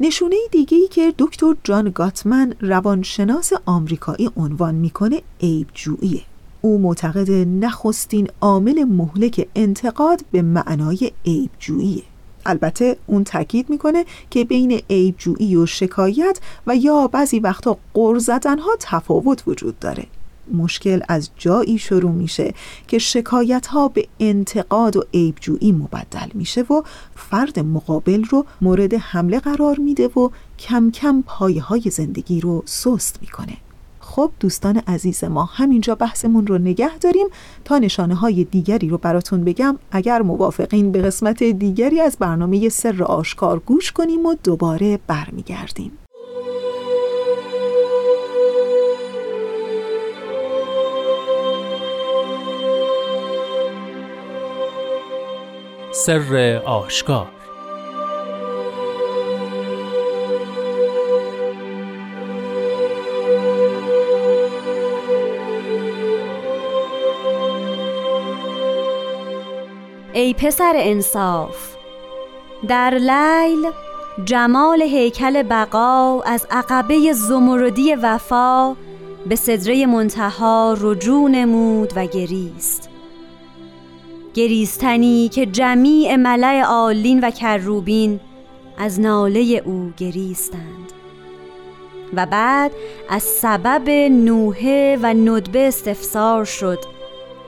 نشونه 0.00 0.36
دیگه 0.52 0.76
ای 0.76 0.88
که 0.88 1.14
دکتر 1.18 1.54
جان 1.64 1.90
گاتمن 1.94 2.54
روانشناس 2.60 3.52
آمریکایی 3.66 4.30
عنوان 4.36 4.74
می‌کنه 4.74 5.22
عیب 5.40 5.66
جوییه 5.74 6.22
او 6.60 6.78
معتقد 6.78 7.30
نخستین 7.30 8.28
عامل 8.40 8.84
مهلک 8.84 9.48
انتقاد 9.54 10.24
به 10.32 10.42
معنای 10.42 11.12
عیب 11.26 11.50
جوییه 11.58 12.02
البته 12.46 12.96
اون 13.06 13.24
تاکید 13.24 13.70
می‌کنه 13.70 14.04
که 14.30 14.44
بین 14.44 14.82
عیبجویی 14.90 15.56
و 15.56 15.66
شکایت 15.66 16.38
و 16.66 16.76
یا 16.76 17.06
بعضی 17.06 17.38
وقتا 17.38 17.78
قر 17.94 18.18
ها 18.44 18.76
تفاوت 18.80 19.42
وجود 19.46 19.78
داره. 19.78 20.06
مشکل 20.52 21.00
از 21.08 21.30
جایی 21.36 21.78
شروع 21.78 22.10
میشه 22.10 22.54
که 22.88 22.98
شکایت 22.98 23.66
ها 23.66 23.88
به 23.88 24.08
انتقاد 24.20 24.96
و 24.96 25.04
عیبجویی 25.14 25.72
مبدل 25.72 26.28
میشه 26.34 26.62
و 26.62 26.82
فرد 27.16 27.58
مقابل 27.58 28.24
رو 28.24 28.46
مورد 28.60 28.94
حمله 28.94 29.40
قرار 29.40 29.78
میده 29.78 30.06
و 30.06 30.30
کم 30.58 30.90
کم 30.90 31.22
پایه 31.26 31.62
های 31.62 31.82
زندگی 31.90 32.40
رو 32.40 32.62
سست 32.66 33.18
می‌کنه. 33.20 33.56
خب 34.10 34.30
دوستان 34.40 34.76
عزیز 34.86 35.24
ما 35.24 35.44
همینجا 35.44 35.94
بحثمون 35.94 36.46
رو 36.46 36.58
نگه 36.58 36.98
داریم 36.98 37.26
تا 37.64 37.78
نشانه 37.78 38.14
های 38.14 38.44
دیگری 38.44 38.88
رو 38.88 38.98
براتون 38.98 39.44
بگم. 39.44 39.78
اگر 39.90 40.22
موافقین 40.22 40.92
به 40.92 41.02
قسمت 41.02 41.42
دیگری 41.42 42.00
از 42.00 42.16
برنامه 42.20 42.68
سر 42.68 43.02
آشکار 43.02 43.58
گوش 43.58 43.92
کنیم 43.92 44.26
و 44.26 44.34
دوباره 44.44 44.98
برمیگردیم. 45.06 45.92
سر 55.92 56.62
آشکار 56.66 57.39
ای 70.20 70.34
پسر 70.34 70.72
انصاف 70.76 71.76
در 72.68 72.94
لیل 72.94 73.70
جمال 74.24 74.82
هیکل 74.82 75.42
بقا 75.42 76.20
از 76.20 76.46
عقبه 76.50 77.12
زمردی 77.12 77.94
وفا 77.94 78.76
به 79.26 79.36
صدره 79.36 79.86
منتها 79.86 80.76
رجوع 80.80 81.30
نمود 81.30 81.92
و 81.96 82.06
گریست. 82.06 82.90
گریستنی 84.34 85.28
که 85.28 85.46
جمیع 85.46 86.16
ملع 86.16 86.64
آلین 86.66 87.20
و 87.20 87.30
کروبین 87.30 88.20
از 88.78 89.00
ناله 89.00 89.62
او 89.64 89.92
گریستند. 89.96 90.92
و 92.14 92.26
بعد 92.26 92.72
از 93.08 93.22
سبب 93.22 93.90
نوحه 94.10 94.98
و 95.02 95.06
ندبه 95.06 95.68
استفسار 95.68 96.44
شد 96.44 96.99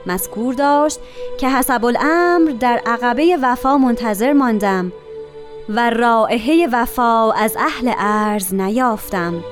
مذکور 0.05 0.53
داشت 0.53 0.99
که 1.37 1.49
حسب 1.49 1.85
الامر 1.85 2.51
در 2.51 2.81
عقبه 2.85 3.37
وفا 3.41 3.77
منتظر 3.77 4.33
ماندم 4.33 4.91
و 5.69 5.89
رائحه 5.89 6.67
وفا 6.71 7.31
از 7.31 7.57
اهل 7.59 7.93
ارز 7.97 8.53
نیافتم 8.53 9.43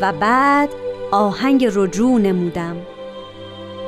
و 0.00 0.12
بعد 0.12 0.68
آهنگ 1.10 1.68
رجوع 1.74 2.20
نمودم. 2.20 2.76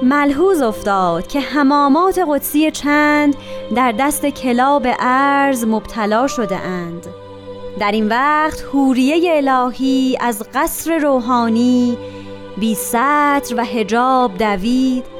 ملحوظ 0.02 0.62
افتاد 0.62 1.26
که 1.26 1.40
همامات 1.40 2.24
قدسی 2.28 2.70
چند 2.70 3.36
در 3.76 3.92
دست 3.92 4.26
کلاب 4.26 4.86
ارز 4.98 5.64
مبتلا 5.64 6.26
شده 6.26 6.56
اند. 6.56 7.06
در 7.78 7.92
این 7.92 8.08
وقت 8.08 8.64
حوریه 8.72 9.36
الهی 9.36 10.18
از 10.20 10.42
قصر 10.54 10.98
روحانی 10.98 11.98
بی 12.56 12.76
و 13.56 13.64
هجاب 13.64 14.38
دوید 14.38 15.13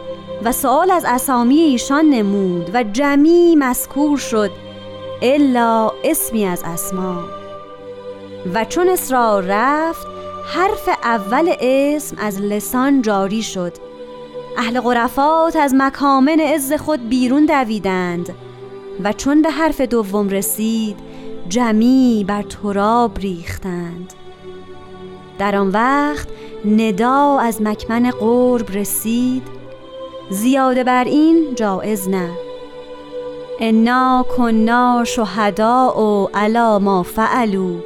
و 0.44 0.52
سوال 0.52 0.90
از 0.90 1.04
اسامی 1.07 1.61
ایشان 1.61 2.04
نمود 2.04 2.70
و 2.74 2.83
جمی 2.83 3.57
مذکور 3.57 4.18
شد 4.18 4.50
الا 5.22 5.92
اسمی 6.04 6.46
از 6.46 6.62
اسما. 6.64 7.24
و 8.54 8.64
چون 8.64 8.88
اسرار 8.88 9.44
رفت 9.48 10.07
حرف 10.46 10.88
اول 11.04 11.54
اسم 11.61 12.16
از 12.20 12.40
لسان 12.40 13.02
جاری 13.02 13.42
شد. 13.42 13.72
اهل 14.59 14.80
غرفات 14.80 15.57
از 15.57 15.74
مکامن 15.74 16.40
عز 16.40 16.72
خود 16.72 17.09
بیرون 17.09 17.46
دویدند 17.46 18.35
و 19.04 19.12
چون 19.12 19.42
به 19.42 19.50
حرف 19.50 19.80
دوم 19.80 20.28
رسید 20.28 20.96
جمی 21.48 22.24
بر 22.28 22.42
تراب 22.42 23.18
ریختند. 23.18 24.12
در 25.38 25.57
آن 25.57 25.68
وقت 25.68 26.28
ندا 26.64 27.38
از 27.38 27.62
مکمن 27.62 28.11
قرب 28.11 28.70
رسید 28.70 29.63
زیاده 30.30 30.84
بر 30.84 31.04
این 31.04 31.54
جایز 31.54 32.08
نه. 32.08 32.30
انا 33.60 34.26
کنا 34.37 35.04
شهدا 35.06 36.00
و 36.00 36.28
علا 36.34 36.78
ما 36.78 37.02
فعلو 37.02 37.76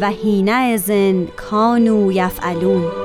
و 0.00 0.10
هینه 0.10 0.52
ازن 0.52 1.26
کانو 1.26 2.12
یفعلون. 2.12 3.03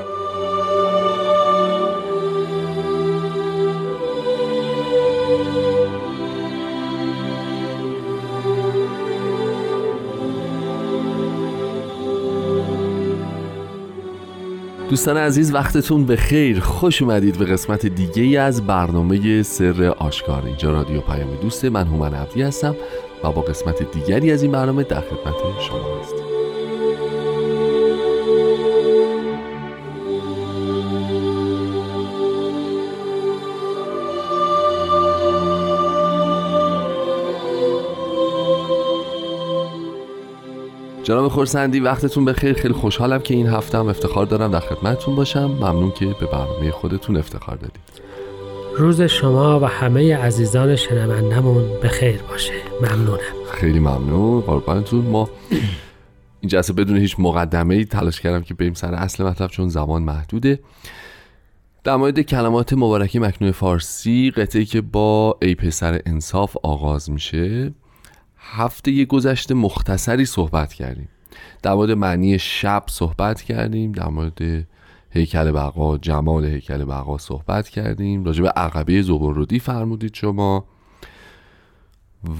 دوستان 14.89 15.17
عزیز 15.17 15.53
وقتتون 15.53 16.05
به 16.05 16.15
خیر 16.15 16.59
خوش 16.59 17.01
اومدید 17.01 17.37
به 17.37 17.45
قسمت 17.45 17.85
دیگه 17.85 18.23
ای 18.23 18.37
از 18.37 18.67
برنامه 18.67 19.43
سر 19.43 19.93
آشکار. 19.97 20.45
اینجا 20.45 20.71
رادیو 20.71 21.01
پیام 21.01 21.35
دوست 21.41 21.65
من 21.65 21.87
هومن 21.87 22.13
عبدی 22.13 22.41
هستم 22.41 22.75
و 23.23 23.31
با 23.31 23.41
قسمت 23.41 23.91
دیگری 23.91 24.31
از 24.31 24.43
این 24.43 24.51
برنامه 24.51 24.83
در 24.83 25.01
خدمت 25.01 25.35
شما 25.59 25.99
هستم. 26.01 26.28
جناب 41.09 41.27
خورسندی 41.27 41.79
وقتتون 41.79 42.25
بخیر. 42.25 42.53
خیلی 42.53 42.73
خوشحالم 42.73 43.19
که 43.19 43.33
این 43.33 43.47
هفته 43.47 43.77
هم 43.77 43.87
افتخار 43.87 44.25
دارم 44.25 44.51
در 44.51 44.59
خدمتتون 44.59 45.15
باشم. 45.15 45.45
ممنون 45.45 45.91
که 45.91 46.05
به 46.05 46.25
برنامه 46.25 46.71
خودتون 46.71 47.17
افتخار 47.17 47.55
دادید. 47.55 48.01
روز 48.77 49.01
شما 49.01 49.59
و 49.59 49.65
همه 49.65 50.17
عزیزان 50.17 50.75
شنوندمون 50.75 51.63
به 51.81 51.87
خیر 51.87 52.21
باشه. 52.21 52.53
ممنونم. 52.81 53.19
خیلی 53.51 53.79
ممنون. 53.79 54.41
قربانتون. 54.41 55.05
ما 55.05 55.29
این 56.41 56.49
جلسه 56.49 56.73
بدون 56.73 56.97
هیچ 56.97 57.15
مقدمه 57.19 57.75
ای 57.75 57.85
تلاش 57.85 58.21
کردم 58.21 58.41
که 58.41 58.53
بریم 58.53 58.73
سر 58.73 58.93
اصل 58.93 59.23
مطلب 59.23 59.49
چون 59.49 59.69
زمان 59.69 60.03
محدوده. 60.03 60.59
در 61.83 61.95
مورد 61.95 62.21
کلمات 62.21 62.73
مبارکی 62.73 63.19
مکنون 63.19 63.51
فارسی 63.51 64.31
قطعی 64.31 64.65
که 64.65 64.81
با 64.81 65.37
ای 65.41 65.55
پسر 65.55 66.01
انصاف 66.05 66.57
آغاز 66.63 67.09
میشه. 67.09 67.73
هفته 68.39 69.05
گذشته 69.05 69.53
مختصری 69.53 70.25
صحبت 70.25 70.73
کردیم. 70.73 71.09
در 71.63 71.73
مورد 71.73 71.91
معنی 71.91 72.39
شب 72.39 72.83
صحبت 72.87 73.41
کردیم 73.41 73.91
در 73.91 74.07
مورد 74.07 74.67
هیکل 75.09 75.51
بقا 75.51 75.97
جمال 75.97 76.45
هیکل 76.45 76.85
بقا 76.85 77.17
صحبت 77.17 77.69
کردیم. 77.69 78.23
راجع 78.23 78.41
به 78.41 78.49
عقبه 78.49 79.01
زبرودی 79.01 79.59
فرمودید 79.59 80.13
شما. 80.13 80.65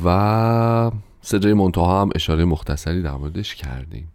و 0.05 0.91
صدای 1.21 1.53
منتها 1.53 2.01
هم 2.01 2.09
اشاره 2.15 2.45
مختصری 2.45 3.01
در 3.01 3.15
موردش 3.15 3.55
کردیم. 3.55 4.07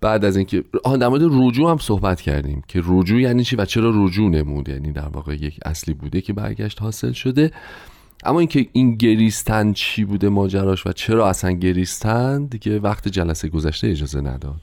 بعد 0.00 0.24
از 0.24 0.36
اینکه 0.36 0.64
در 1.00 1.08
مورد 1.08 1.22
رجوع 1.24 1.70
هم 1.70 1.78
صحبت 1.78 2.20
کردیم 2.20 2.62
که 2.68 2.82
رجوع 2.84 3.20
یعنی 3.20 3.44
چی 3.44 3.56
و 3.56 3.64
چرا 3.64 3.92
رجوع 3.94 4.30
نمود؟ 4.30 4.68
یعنی 4.68 4.92
در 4.92 5.08
واقع 5.08 5.34
یک 5.34 5.60
اصلی 5.64 5.94
بوده 5.94 6.20
که 6.20 6.32
برگشت 6.32 6.82
حاصل 6.82 7.12
شده. 7.12 7.50
اما 8.24 8.38
اینکه 8.38 8.66
این 8.72 8.94
گریستن 8.94 9.72
چی 9.72 10.04
بوده 10.04 10.28
ماجراش 10.28 10.86
و 10.86 10.92
چرا 10.92 11.28
اصلا 11.28 11.52
گریستن 11.52 12.44
دیگه 12.44 12.78
وقت 12.78 13.08
جلسه 13.08 13.48
گذشته 13.48 13.88
اجازه 13.88 14.20
نداد. 14.20 14.60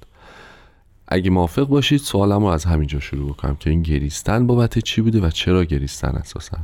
اگه 1.08 1.30
موافق 1.30 1.68
باشید 1.68 2.00
سوالم 2.00 2.40
رو 2.40 2.46
از 2.46 2.66
همینجا 2.66 3.00
شروع 3.00 3.34
کنم 3.34 3.56
که 3.56 3.70
این 3.70 3.82
گریستن 3.82 4.48
بابت 4.48 4.80
چی 4.80 5.02
بوده 5.02 5.20
و 5.20 5.30
چرا 5.30 5.64
گریستن 5.64 6.10
اساسا؟ 6.10 6.58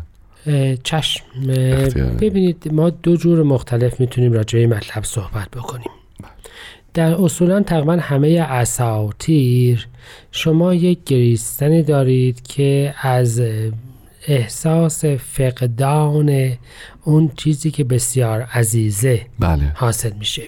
چشم. 0.83 1.23
ببینید 2.21 2.73
ما 2.73 2.89
دو 2.89 3.15
جور 3.15 3.43
مختلف 3.43 3.99
می‌تونیم 3.99 4.33
راجع 4.33 4.59
به 4.59 4.75
مطلب 4.75 5.03
صحبت 5.03 5.49
بکنیم. 5.49 5.89
در 6.93 7.13
اصولا 7.13 7.61
تقریبا 7.61 7.93
همه 7.93 8.27
اساطیر 8.49 9.87
شما 10.31 10.73
یک 10.73 11.03
گریستنی 11.03 11.83
دارید 11.83 12.41
که 12.47 12.95
از 13.01 13.41
احساس 14.27 15.05
فقدان 15.05 16.57
اون 17.03 17.31
چیزی 17.37 17.71
که 17.71 17.83
بسیار 17.83 18.41
عزیزه 18.41 19.21
بله. 19.39 19.71
حاصل 19.75 20.11
میشه 20.19 20.43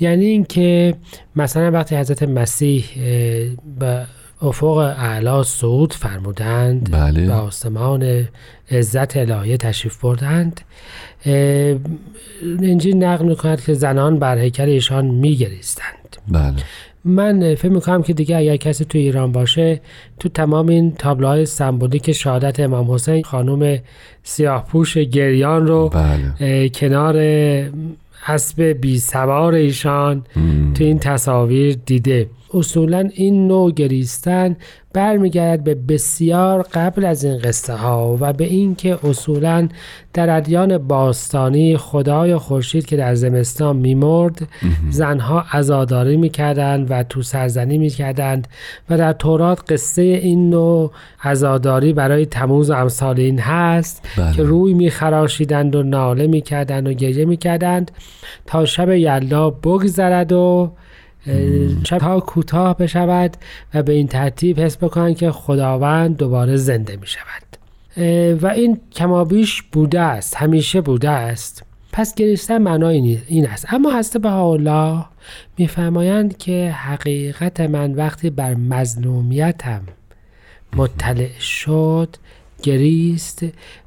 یعنی 0.00 0.24
اینکه 0.24 0.94
مثلا 1.36 1.70
وقتی 1.70 1.96
حضرت 1.96 2.22
مسیح 2.22 2.84
به 3.78 4.06
افق 4.42 4.76
اعلا 4.98 5.42
صعود 5.42 5.92
فرمودند 5.92 6.90
بله. 6.90 7.26
به 7.26 7.32
آسمان 7.32 8.28
عزت 8.70 9.16
الهیه 9.16 9.56
تشریف 9.56 10.00
بردند 10.00 10.60
انجیل 12.62 12.96
نقل 12.96 13.24
می‌کند 13.24 13.60
که 13.60 13.74
زنان 13.74 14.18
بر 14.18 14.38
هیکل 14.38 14.68
ایشان 14.68 15.06
میگریستند 15.06 16.16
بله 16.28 16.54
من 17.06 17.54
فکر 17.54 17.72
می‌کنم 17.72 18.02
که 18.02 18.12
دیگه 18.12 18.36
اگر 18.36 18.56
کسی 18.56 18.84
تو 18.84 18.98
ایران 18.98 19.32
باشه 19.32 19.80
تو 20.20 20.28
تمام 20.28 20.68
این 20.68 20.92
تابلوهای 20.92 21.46
سمبولیک 21.46 22.12
شهادت 22.12 22.60
امام 22.60 22.90
حسین 22.90 23.22
خانم 23.22 23.78
سیاهپوش 24.22 24.98
گریان 24.98 25.66
رو 25.66 25.88
بله. 25.88 26.68
کنار 26.68 27.16
حسب 28.24 28.62
بی 28.62 28.98
سوار 28.98 29.54
ایشان 29.54 30.22
تو 30.74 30.84
این 30.84 30.98
تصاویر 30.98 31.78
دیده 31.86 32.26
اصولا 32.56 33.08
این 33.14 33.46
نوع 33.46 33.72
گریستن 33.72 34.56
برمیگرد 34.96 35.64
به 35.64 35.74
بسیار 35.74 36.62
قبل 36.62 37.04
از 37.04 37.24
این 37.24 37.38
قصه 37.38 37.74
ها 37.74 38.16
و 38.20 38.32
به 38.32 38.44
اینکه 38.44 38.98
اصولا 39.08 39.68
در 40.14 40.36
ادیان 40.36 40.78
باستانی 40.78 41.76
خدای 41.76 42.36
خورشید 42.36 42.86
که 42.86 42.96
در 42.96 43.14
زمستان 43.14 43.76
میمرد 43.76 44.48
زنها 44.90 45.44
عزاداری 45.52 46.16
می‌کردند 46.16 46.86
و 46.90 47.02
تو 47.02 47.22
سرزنی 47.22 47.78
می‌کردند 47.78 48.48
و 48.90 48.98
در 48.98 49.12
تورات 49.12 49.72
قصه 49.72 50.02
این 50.02 50.50
نوع 50.50 50.92
عزاداری 51.24 51.92
برای 51.92 52.26
تموز 52.26 52.70
و 52.70 52.74
امثال 52.74 53.20
این 53.20 53.38
هست 53.38 54.08
بله. 54.16 54.32
که 54.32 54.42
روی 54.42 54.74
میخراشیدند 54.74 55.76
و 55.76 55.82
ناله 55.82 56.26
می‌کردند 56.26 56.88
و 56.88 56.92
گریه 56.92 57.24
می‌کردند 57.24 57.90
تا 58.46 58.64
شب 58.64 58.90
یلا 58.90 59.50
بگذرد 59.50 60.32
و 60.32 60.72
شب 61.84 62.02
ها 62.02 62.20
کوتاه 62.20 62.76
بشود 62.76 63.36
و 63.74 63.82
به 63.82 63.92
این 63.92 64.06
ترتیب 64.06 64.60
حس 64.60 64.76
بکنند 64.76 65.16
که 65.16 65.30
خداوند 65.30 66.16
دوباره 66.16 66.56
زنده 66.56 66.96
می 66.96 67.06
شود. 67.06 67.46
و 68.42 68.46
این 68.46 68.80
کمابیش 68.92 69.62
بوده 69.62 70.00
است 70.00 70.36
همیشه 70.36 70.80
بوده 70.80 71.10
است. 71.10 71.62
پس 71.92 72.14
گریستن 72.14 72.58
معنای 72.58 73.18
این 73.28 73.46
است. 73.46 73.66
اما 73.74 73.92
هسته 73.92 74.18
به 74.18 74.32
الله 74.32 75.04
میفرمایند 75.58 76.36
که 76.38 76.70
حقیقت 76.70 77.60
من 77.60 77.92
وقتی 77.92 78.30
بر 78.30 78.54
مظلومیتم 78.54 79.82
مطلع 80.76 81.38
شد 81.40 82.16
گریست 82.62 83.44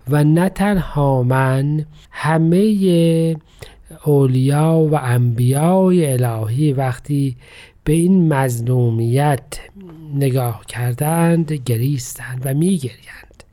و 0.10 0.24
نه 0.24 0.50
تنها 0.50 1.24
من 1.24 1.86
همه 2.12 3.36
اولیا 4.06 4.88
و 4.92 4.96
انبیای 4.96 6.14
الهی 6.14 6.74
وقتی 6.74 7.36
به 7.84 7.94
این 7.94 8.34
مظلومیت 8.34 9.60
نگاه 10.16 10.62
کردند 10.68 11.52
گریستند 11.52 12.42
و 12.46 12.54
میگریند. 12.54 13.44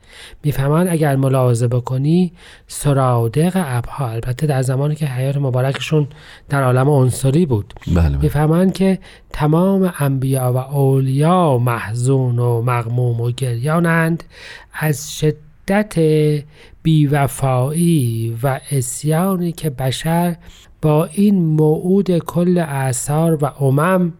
می‌فهمند 0.43 0.89
اگر 0.89 1.17
ملاحظه 1.17 1.69
بکنی 1.69 2.33
سرادق 2.67 3.53
ابها 3.55 4.09
البته 4.09 4.47
در 4.47 4.63
زمانی 4.63 4.95
که 4.95 5.07
حیات 5.07 5.37
مبارکشون 5.37 6.09
در 6.49 6.63
عالم 6.63 6.91
عنصری 6.91 7.47
بود. 7.47 7.75
بله 7.95 8.17
می‌فهمند 8.17 8.73
که 8.73 8.99
تمام 9.31 9.93
انبیا 9.99 10.53
و 10.53 10.57
اولیا 10.57 11.59
محزون 11.59 12.39
و 12.39 12.63
مغموم 12.63 13.21
و 13.21 13.31
گریانند. 13.31 14.25
از 14.73 15.13
شدت 15.69 15.99
بیوفایی 16.83 18.39
و 18.43 18.61
اسیانی 18.71 19.53
که 19.53 19.71
بشر 19.71 20.37
با 20.83 21.05
این 21.05 21.45
موعود 21.45 22.19
کل 22.19 22.59
اعثار 22.59 23.45
و 23.45 23.47
امم 23.65 24.13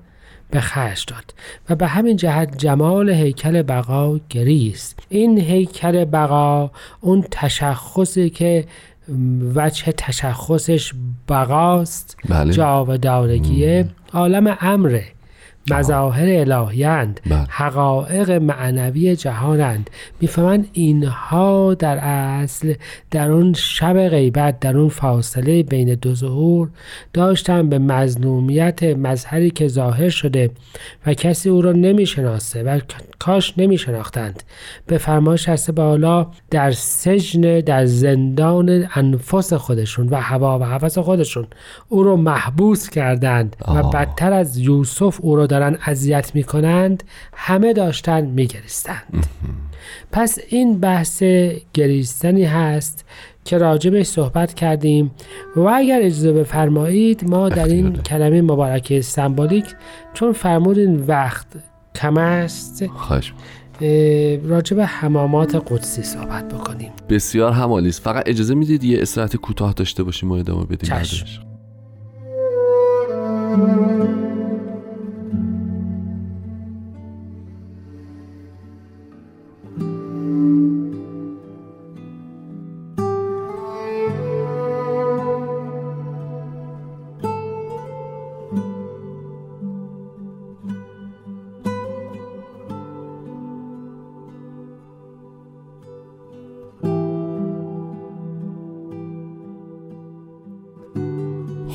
به 0.51 0.61
خرج 0.61 1.07
داد 1.07 1.35
و 1.71 1.75
به 1.75 1.87
همین 1.87 2.17
جهت 2.17 2.59
جمال 2.59 3.11
هیکل 3.11 3.63
بقا 3.63 4.19
گریست. 4.31 4.99
این 5.09 5.41
هیکل 5.41 6.05
بقا 6.05 6.71
اون 7.01 7.25
تشخصی 7.31 8.31
که 8.31 8.65
وجه 9.55 9.93
تشخصش 9.93 10.93
بقاست 11.29 12.17
بله. 12.29 12.53
جاودانگیه 12.53 13.89
عالم 14.13 14.57
امره. 14.61 15.16
مظاهر 15.71 16.29
الهیند 16.29 17.21
بله. 17.27 17.47
حقایق 17.49 18.31
معنوی 18.31 19.17
جهانند 19.17 19.91
می‌فهمند 20.21 20.69
اینها 20.73 21.75
در 21.75 21.99
اصل 21.99 22.75
در 23.11 23.31
اون 23.31 23.53
شب 23.53 24.09
غیبت 24.09 24.61
در 24.61 24.77
اون 24.77 24.89
فاصله 24.89 25.63
بین 25.63 25.95
دو 25.95 26.15
ظهور 26.15 26.69
داشتن 27.13 27.69
به 27.69 27.79
مظلومیت 27.79 28.83
مظهری 28.83 29.51
که 29.51 29.69
ظاهر 29.69 30.09
شده 30.09 30.51
و 31.07 31.15
کسی 31.15 31.49
او 31.49 31.63
را 31.63 31.73
نمی‌شناسه 31.73 32.63
و 32.63 32.81
کاش 33.19 33.55
نمیشناختند 33.59 34.43
به 34.87 34.99
فرمایش 34.99 35.49
هسته 35.49 35.73
بالا 35.73 36.27
در 36.51 36.71
سجن 36.71 37.61
در 37.61 37.87
زندان 37.87 38.89
انفس 38.95 39.53
خودشون 39.53 40.09
و 40.09 40.21
هوا 40.21 40.59
و 40.59 40.63
هوس 40.63 40.99
خودشون 40.99 41.47
او 41.89 42.03
رو 42.03 42.17
محبوس 42.17 42.91
کردند 42.91 43.57
و. 43.69 43.83
بدتر 43.83 44.33
از 44.33 44.59
یوسف 44.59 45.19
او 45.23 45.37
رو 45.37 45.47
دارن 45.59 45.79
اذیت 45.87 46.35
می‌کنند 46.35 47.03
همه 47.35 47.73
داشتن 47.73 48.27
میگریستند. 48.27 49.27
پس 50.13 50.39
این 50.49 50.81
بحث 50.81 51.23
گریستنی 51.75 52.45
هست 52.45 53.05
که 53.45 53.59
راجبش 53.59 54.07
صحبت 54.07 54.55
کردیم 54.55 55.11
و 55.57 55.61
اگر 55.61 55.99
اجازه 56.03 56.33
بفرمایید 56.33 57.31
ما 57.31 57.49
در 57.49 57.65
این. 57.65 57.93
کلمه 57.97 58.43
مبارکه 58.43 59.01
سمبولیک 59.01 59.65
چون 60.15 60.33
فرمودین 60.33 61.01
وقت 61.01 61.47
کم 61.95 62.17
است 62.17 62.87
خواهش. 62.87 63.33
اه، 63.81 64.37
راجب 64.37 64.81
حمامات 64.81 65.63
قدسی 65.71 66.03
صحبت 66.03 66.55
بکنیم. 66.55 66.93
بسیار 67.09 67.53
همالی 67.53 67.89
است. 67.89 68.03
فقط 68.03 68.29
اجازه 68.29 68.55
می‌دید 68.55 68.85
یه 68.85 69.03
استراحت 69.03 69.37
کوتاه 69.37 69.73
داشته 69.73 70.03
باشیم 70.03 70.31
و 70.31 70.35
ادامه 70.35 70.65
بدیم 70.65 70.91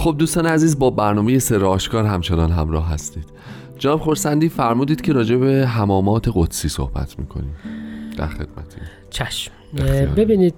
خب 0.01 0.15
دوستان 0.17 0.45
عزیز 0.45 0.79
با 0.79 0.89
برنامه 0.89 1.39
سر 1.39 1.65
آشکار 1.65 2.05
همچنان 2.05 2.51
همراه 2.51 2.89
هستید. 2.89 3.25
جناب 3.77 3.99
خورسندی 3.99 4.49
فرمودید 4.49 5.01
که 5.01 5.13
راجع 5.13 5.35
به 5.35 5.67
حمامات 5.67 6.29
قدسی 6.33 6.69
صحبت 6.69 7.19
می‌کنیم. 7.19 7.55
در 8.17 8.27
خدمتی 8.27 8.77
چشم. 9.09 9.51
ببینید 10.15 10.55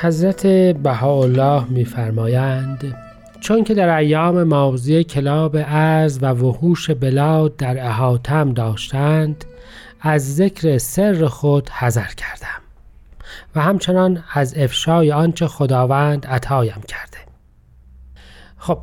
حضرت 0.00 0.46
بهاءالله 0.76 1.64
میفرمایند 1.64 2.94
چون 3.40 3.64
که 3.64 3.74
در 3.74 3.96
ایام 3.96 4.42
ماضی 4.42 5.04
کلاب 5.04 5.56
ارز 5.56 6.18
و 6.22 6.26
وحوش 6.26 6.90
بلاد 6.90 7.56
در 7.56 7.86
احاتم 7.86 8.52
داشتند 8.52 9.44
از 10.00 10.36
ذکر 10.36 10.78
سر 10.78 11.26
خود 11.26 11.68
حذر 11.68 12.12
کردم 12.16 12.60
و 13.56 13.60
همچنان 13.60 14.24
از 14.32 14.54
افشای 14.56 15.12
آنچه 15.12 15.46
خداوند 15.46 16.26
عطایم 16.26 16.82
کرده. 16.88 17.15
خب 18.66 18.78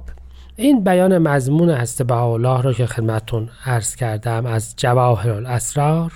این 0.55 0.83
بیان 0.83 1.17
مضمون 1.17 1.69
هست 1.69 2.03
بهاءالله 2.03 2.61
رو 2.61 2.73
که 2.73 2.85
خدمتتون 2.85 3.49
عرض 3.65 3.95
کردم 3.95 4.45
از 4.45 4.73
جواهر 4.77 5.29
الاسرار 5.29 6.11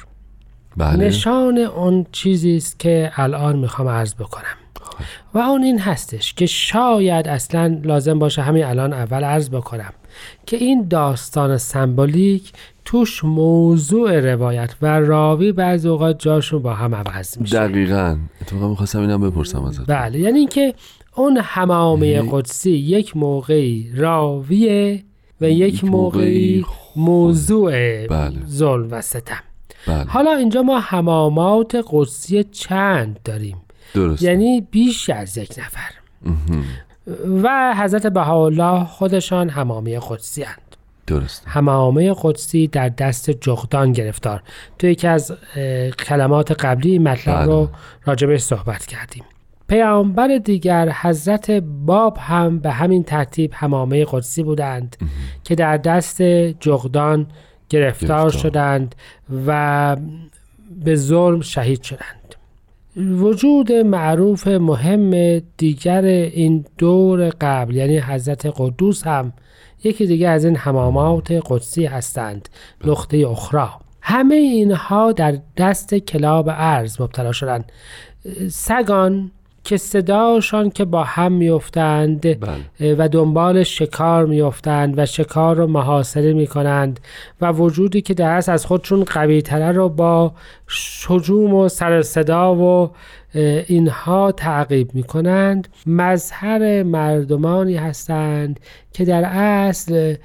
بله. 0.77 1.06
نشان 1.06 1.58
اون 1.58 2.06
چیزی 2.12 2.58
است 2.58 2.80
که 2.80 3.12
الان 3.15 3.56
می‌خوام 3.60 3.88
عرض 3.88 4.15
بکنم. 4.15 4.58
و 5.34 5.38
اون 5.38 5.63
این 5.63 5.80
هستش 5.80 6.34
که 6.34 6.45
شاید 6.45 7.27
اصلا 7.27 7.80
لازم 7.84 8.19
باشه 8.19 8.41
همین 8.41 8.65
الان 8.65 8.93
اول 8.93 9.23
عرض 9.23 9.49
بکنم 9.49 9.93
که 10.45 10.58
این 10.58 10.88
داستان 10.88 11.58
سمبولیک 11.58 12.53
توش 12.86 13.23
موضوع 13.23 14.19
روایت 14.19 14.75
و 14.82 14.99
راوی 14.99 15.51
بعضی 15.51 15.88
اوقات 15.88 16.19
جاشون 16.19 16.62
با 16.62 16.73
هم 16.73 16.95
عوض 16.95 17.38
میشه. 17.38 17.67
دقیقا. 17.67 18.17
اتفاقا 18.41 18.67
می‌خواستم 18.67 19.01
اینم 19.01 19.30
بپرسم 19.30 19.63
ازت 19.63 19.88
بله 19.88 20.19
یعنی 20.19 20.39
اینکه 20.39 20.73
اون 21.17 21.38
حمامه 21.38 22.21
قدسی 22.32 22.71
یک 22.71 23.17
موقعی 23.17 23.91
راویه 23.95 25.03
و 25.41 25.49
یک 25.49 25.84
موقعی 25.84 26.65
موضوع 26.95 28.08
بله. 28.08 28.45
ظلم 28.47 28.88
و 28.91 29.01
ستم 29.01 29.43
بله. 29.88 30.03
حالا 30.03 30.32
اینجا 30.32 30.62
ما 30.62 30.80
حمامات 30.80 31.86
قدسی 31.89 32.43
چند 32.43 33.19
داریم؟ 33.23 33.58
درست 33.93 34.23
یعنی 34.23 34.67
بیش 34.71 35.10
از 35.10 35.38
یک 35.38 35.56
نفر. 35.58 35.89
و 37.43 37.75
حضرت 37.77 38.08
بهاءالله 38.08 38.86
خودشان 38.86 39.49
حمامه 39.49 39.99
قدسی 40.10 40.43
هند 40.43 40.62
درست 41.08 41.43
حمامه 41.45 42.15
قدسی 42.21 42.67
در 42.67 42.89
دست 42.89 43.30
جغدان 43.30 43.91
گرفتار. 43.91 44.43
تو 44.80 44.88
یکی 44.88 45.08
از 45.08 45.34
کلمات 46.08 46.51
قبلی 46.51 46.99
مطلب 46.99 47.36
بله. 47.36 47.45
رو 47.45 47.69
راجبش 48.06 48.41
صحبت 48.41 48.86
کردیم. 48.86 49.23
پیامبر 49.67 50.38
دیگر 50.38 50.89
حضرت 51.01 51.51
باب 51.86 52.17
هم 52.19 52.60
به 52.60 52.71
همین 52.71 53.03
ترتیب 53.03 53.51
حمامه 53.53 54.06
قدسی 54.06 54.43
بودند 54.43 54.97
که 55.43 55.56
در 55.56 55.77
دست 55.77 56.21
جغدان 56.60 57.27
گرفتار 57.69 58.08
گرفتار. 58.10 58.30
شدند 58.30 58.95
و 59.47 59.97
به 60.86 60.95
ظلم 60.95 61.41
شهید 61.41 61.82
شدند. 61.82 62.36
وجود 62.97 63.71
معروف 63.71 64.47
مهم 64.47 65.39
دیگر 65.39 66.01
این 66.03 66.65
دور 66.77 67.30
قبل 67.30 67.75
یعنی 67.75 67.97
حضرت 67.97 68.53
قدوس 68.58 69.08
هم 69.08 69.34
یکی 69.84 70.06
دیگه 70.06 70.30
از 70.30 70.45
این 70.45 70.56
حمامات 70.56 71.32
قدسی 71.45 71.86
هستند 71.86 72.49
نقطه 72.86 73.17
اخرى 73.17 73.67
همه 74.01 74.36
اینها 74.36 75.12
در 75.12 75.38
دست 75.58 75.95
کلاب 75.95 76.49
ارز 76.49 77.01
مبتلا 77.01 77.32
شدند. 77.32 77.71
سگان 78.49 79.32
که 79.67 79.77
صداشان 79.77 80.69
که 80.69 80.86
با 80.86 81.03
هم 81.03 81.32
میافتند 81.32 82.21
بله. 82.21 82.95
و 82.95 83.10
دنبال 83.10 83.63
شکار 83.63 84.25
میافتند 84.25 84.99
و 84.99 85.06
شکار 85.06 85.56
رو 85.56 85.67
محاصره 85.67 86.34
می‌کنند 86.34 86.99
و 87.41 87.51
وجودی 87.51 88.01
که 88.01 88.13
در 88.13 88.43
از 88.47 88.65
خودشون 88.65 89.03
قوی 89.03 89.41
تره 89.41 89.71
رو 89.71 89.89
با 89.89 90.34
شجوم 90.67 91.53
و 91.53 91.69
سر 91.69 92.01
صدا 92.01 92.56
و 92.56 92.91
اینها 93.67 94.32
تعقیب 94.32 94.89
می‌کنند. 94.93 95.67
مظهر 95.86 96.84
مردمانی 96.84 97.75
هستند 97.75 98.60
که 98.93 99.06
در 99.06 99.25
اصل 99.25 100.15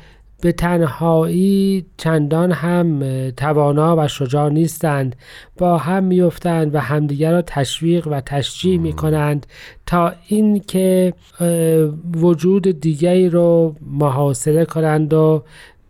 به 0.42 0.52
تنهایی 0.52 1.86
چندان 1.96 2.52
هم 2.52 3.02
توانا 3.30 3.96
و 3.98 4.08
شجاع 4.08 4.50
نیستند. 4.50 5.16
با 5.58 5.78
هم 5.78 6.04
میفتند 6.04 6.74
و 6.74 6.78
همدیگر 6.78 7.32
را 7.32 7.42
تشویق 7.42 8.08
و 8.08 8.20
تشجیع 8.20 8.78
می 8.78 8.92
کنند 8.92 9.46
تا 9.86 10.12
اینکه 10.28 11.14
وجود 12.14 12.80
دیگری 12.80 13.28
رو 13.28 13.76
محاصره 13.90 14.64
کنند 14.64 15.12
و 15.14 15.42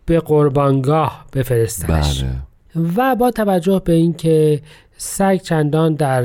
به 0.05 0.19
قربانگاه 0.19 1.25
بفرستنش. 1.33 2.23
بله. 2.23 2.31
و 2.97 3.15
با 3.15 3.31
توجه 3.31 3.81
به 3.85 3.93
اینکه 3.93 4.61
سگ 5.05 5.37
چندان 5.37 5.95
در 5.95 6.23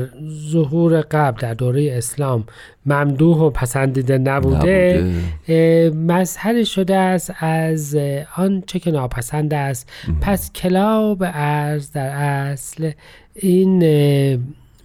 ظهور 0.51 1.01
قبل 1.01 1.41
در 1.41 1.53
دوره 1.53 1.97
اسلام 1.97 2.43
ممدوح 2.85 3.37
و 3.37 3.49
پسندیده 3.49 4.17
نبوده, 4.17 5.03
نبوده. 5.47 5.89
مظهر 5.89 6.63
شده 6.63 6.95
است 6.95 7.33
از 7.39 7.97
آنچه 8.37 8.79
که 8.79 8.91
ناپسند 8.91 9.53
است. 9.53 9.89
پس 10.21 10.51
کلاب 10.51 11.23
ارز 11.33 11.91
در 11.91 12.09
اصل 12.09 12.91
این 13.35 13.83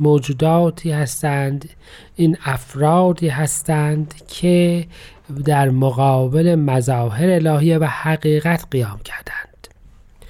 موجوداتی 0.00 0.90
هستند 0.90 1.68
این 2.16 2.36
افرادی 2.44 3.28
هستند 3.28 4.14
که 4.28 4.84
در 5.44 5.70
مقابل 5.70 6.54
مظاهر 6.54 7.30
الهیه 7.30 7.78
و 7.78 7.84
حقیقت 7.84 8.66
قیام 8.70 8.98
کردند. 9.04 9.43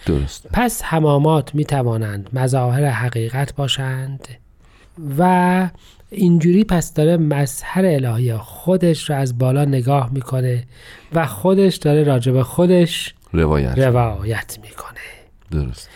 درسته. 0.07 0.49
پس 0.53 0.83
حمامات 0.83 1.55
می 1.55 1.65
توانند 1.65 2.31
مظاهر 2.33 2.85
حقیقت 2.85 3.55
باشند 3.55 4.29
و 5.19 5.69
اینجوری 6.11 6.65
پس 6.65 6.95
داره 6.95 7.17
مظهر 7.17 7.83
الهی 7.85 8.37
خودش 8.37 9.11
رو 9.11 9.17
از 9.17 9.39
بالا 9.39 9.65
نگاه 9.65 10.11
می‌کنه 10.13 10.65
و 11.13 11.27
خودش 11.27 11.77
داره 11.77 12.03
راجب 12.03 12.43
خودش 12.43 13.15
روایت 13.33 13.79
روایت 13.79 14.59
می‌کنه. 14.63 15.01
درست 15.51 15.89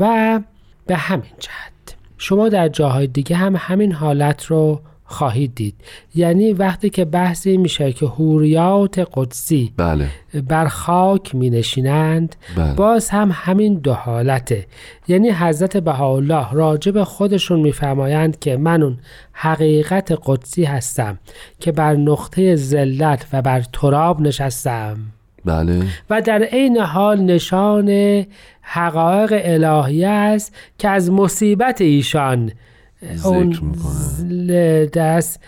و 0.00 0.40
به 0.86 0.96
همین 0.96 1.32
جهت 1.38 1.96
شما 2.18 2.48
در 2.48 2.68
جاهای 2.68 3.06
دیگه 3.06 3.36
هم 3.36 3.56
همین 3.58 3.92
حالت 3.92 4.44
رو 4.44 4.80
خواهید 5.10 5.54
دید. 5.54 5.74
یعنی 6.14 6.52
وقتی 6.52 6.90
که 6.90 7.04
بحثی 7.04 7.56
میشه 7.56 7.92
که 7.92 8.06
هوریات 8.06 9.08
قدسی 9.14 9.72
بله. 9.76 10.08
بر 10.48 10.68
خاک 10.68 11.34
می 11.34 11.50
نشینند 11.50 12.36
بله. 12.56 12.74
باز 12.74 13.08
هم 13.08 13.30
همین 13.34 13.74
دو 13.74 13.92
حالته. 13.92 14.66
یعنی 15.08 15.30
حضرت 15.30 15.76
بهاءالله 15.76 16.52
راجب 16.52 17.02
خودشون 17.04 17.60
میفرمایند 17.60 18.38
که 18.38 18.56
من 18.56 18.82
اون 18.82 18.98
حقیقت 19.32 20.18
قدسی 20.24 20.64
هستم 20.64 21.18
که 21.60 21.72
بر 21.72 21.96
نقطه 21.96 22.56
ذلت 22.56 23.26
و 23.32 23.42
بر 23.42 23.62
تراب 23.72 24.20
نشستم. 24.20 24.96
بله. 25.44 25.82
و 26.10 26.20
در 26.22 26.42
عین 26.42 26.78
حال 26.78 27.20
نشان 27.20 28.24
حقایق 28.60 29.32
الهی 29.32 30.04
است 30.04 30.54
که 30.78 30.88
از 30.88 31.10
مصیبت 31.10 31.80
ایشان 31.80 32.52
اون 33.24 33.56
دست 34.94 35.40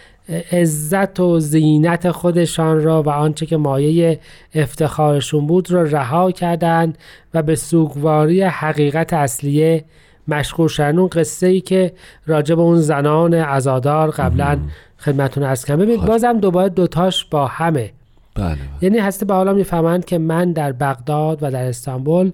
عزت 0.52 1.20
و 1.20 1.40
زینت 1.40 2.10
خودشان 2.10 2.82
را 2.82 3.02
و 3.02 3.08
آنچه 3.08 3.46
که 3.46 3.56
مایه 3.56 4.20
افتخارشون 4.54 5.46
بود 5.46 5.70
را 5.70 5.82
رها 5.82 6.30
کردند 6.30 6.98
و 7.34 7.42
به 7.42 7.54
سوگواری 7.54 8.42
حقیقت 8.42 9.12
اصلیه 9.12 9.84
مشغول 10.28 10.68
شدن. 10.68 10.98
اون 10.98 11.08
قصه 11.08 11.46
ای 11.46 11.60
که 11.60 11.92
راجع 12.26 12.54
به 12.54 12.62
اون 12.62 12.80
زنان 12.80 13.34
عزادار 13.34 14.10
قبلا 14.10 14.58
خدمتون 14.98 15.42
از 15.42 15.64
کردم. 15.64 15.82
ببینید 15.82 16.04
بازم 16.04 16.40
دوباره 16.40 16.68
دوتاش 16.68 17.24
با 17.24 17.46
همه. 17.46 17.92
بله 18.34 18.58
یعنی 18.80 18.98
هستی 18.98 19.24
به 19.24 19.34
حالا 19.34 19.52
می‌فهمند 19.52 20.04
که 20.04 20.18
من 20.18 20.52
در 20.52 20.72
بغداد 20.72 21.38
و 21.42 21.50
در 21.50 21.64
استانبول 21.64 22.32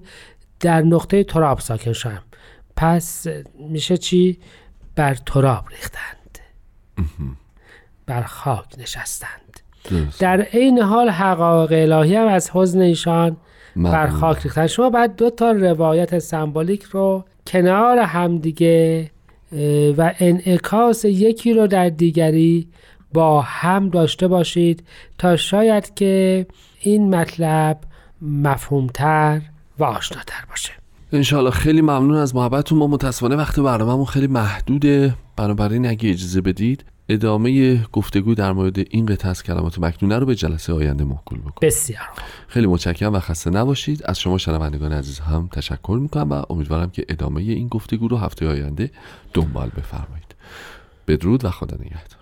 در 0.59 0.81
نقطه 0.81 1.23
تراب 1.23 1.59
ساکن 1.59 1.93
شدم 1.93 2.21
پس 2.75 3.27
میشه 3.69 3.97
چی؟ 3.97 4.37
بر 4.95 5.15
تراب 5.15 5.69
ریختند. 5.69 6.39
بر 8.05 8.23
خاک 8.23 8.65
نشستند. 8.77 9.59
درست. 9.89 10.21
در 10.21 10.41
عین 10.41 10.79
حال 10.79 11.09
حقایق 11.09 11.71
الهی 11.71 12.15
هم 12.15 12.27
از 12.27 12.51
حزن 12.53 12.81
ایشان 12.81 13.37
بر. 13.75 14.07
خاک 14.07 14.43
ریختن 14.43 14.67
شما 14.67 14.89
بعد 14.89 15.15
دو 15.15 15.29
تا 15.29 15.51
روایت 15.51 16.19
سمبولیک 16.19 16.83
رو 16.83 17.25
کنار 17.47 17.99
همدیگه 17.99 19.11
و 19.97 20.13
انعکاس 20.19 21.05
یکی 21.05 21.53
رو 21.53 21.67
در 21.67 21.89
دیگری 21.89 22.67
با 23.13 23.41
هم 23.41 23.89
داشته 23.89 24.27
باشید 24.27 24.87
تا 25.17 25.35
شاید 25.35 25.93
که 25.93 26.45
این 26.79 27.15
مطلب 27.15 27.79
مفهومتر 28.21 29.41
و 29.79 29.83
آشناتر 29.83 30.45
باشه. 30.49 30.78
انشالله 31.13 31.51
خیلی 31.51 31.81
ممنون 31.81 32.15
از 32.15 32.35
محبتتون. 32.35 32.77
ما 32.77 32.87
متاسفانه 32.87 33.35
وقت 33.35 33.59
برنامهمون 33.59 34.05
خیلی 34.05 34.27
محدوده. 34.27 35.15
بنابراین 35.35 35.87
اگه 35.87 36.09
اجازه 36.09 36.41
بدید 36.41 36.85
ادامه 37.09 37.83
گفتگو 37.83 38.35
در 38.35 38.51
مورد 38.51 38.79
این 38.79 39.05
قطعه 39.05 39.29
از 39.29 39.43
کلمات 39.43 39.79
مکنونه 39.79 40.19
رو 40.19 40.25
به 40.25 40.35
جلسه 40.35 40.73
آینده 40.73 41.03
موکول 41.03 41.39
بکنیم 41.39 41.53
بسیار 41.61 42.01
خیلی 42.47 42.67
متشکرم 42.67 43.13
و 43.13 43.19
خسته 43.19 43.49
نباشید. 43.49 44.01
از 44.05 44.19
شما 44.19 44.37
شنوندگان 44.37 44.93
عزیز 44.93 45.19
هم 45.19 45.49
تشکر 45.51 45.97
می‌کنم 46.01 46.31
و 46.31 46.43
امیدوارم 46.49 46.89
که 46.89 47.05
ادامه 47.09 47.41
این 47.41 47.67
گفتگو 47.67 48.07
رو 48.07 48.17
هفته 48.17 48.47
آینده 48.47 48.91
دنبال 49.33 49.69
بفرمایید. 49.77 50.35
بدرود 51.07 51.45
و 51.45 51.49
خدا 51.49 51.75
نگهدار. 51.75 52.18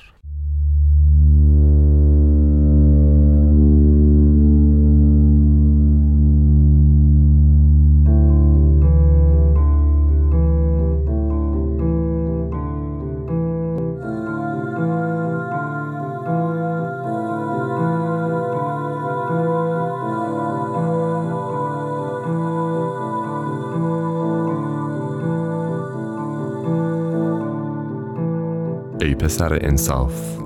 پسر 29.27 29.57
انصاف. 29.61 30.37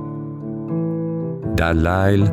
در 1.57 1.73
لیل 1.73 2.29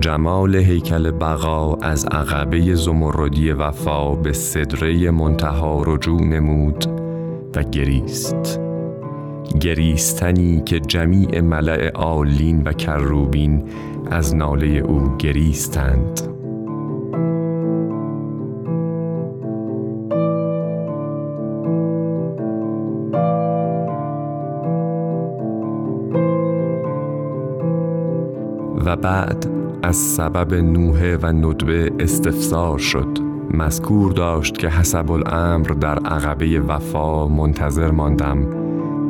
جمال 0.00 0.54
هیکل 0.54 1.10
بقا 1.10 1.74
از 1.74 2.06
عقبه 2.06 2.74
زمردی 2.74 3.52
وفا 3.52 4.14
به 4.14 4.32
سدره 4.32 5.10
منتهی 5.10 5.82
رجوع 5.86 6.22
نمود 6.22 6.84
و 7.56 7.62
گریست. 7.62 8.60
گریستنی 9.60 10.62
که 10.66 10.80
جمیع 10.80 11.40
ملأ 11.40 11.90
عالین 11.94 12.62
و 12.62 12.72
کروبین 12.72 13.64
از 14.10 14.36
ناله 14.36 14.66
او 14.66 15.16
گریستند. 15.18 16.33
بعد 29.04 29.46
از 29.82 29.96
سبب 29.96 30.54
نوحه 30.54 31.16
و 31.16 31.26
ندبه 31.26 31.92
استفسار 31.98 32.78
شد. 32.78 33.18
مذکور 33.50 34.12
داشت 34.12 34.58
که 34.58 34.68
حسب 34.68 35.10
الامر 35.10 35.66
در 35.66 35.98
عقبه 35.98 36.60
وفا 36.60 37.28
منتظر 37.28 37.90
ماندم 37.90 38.46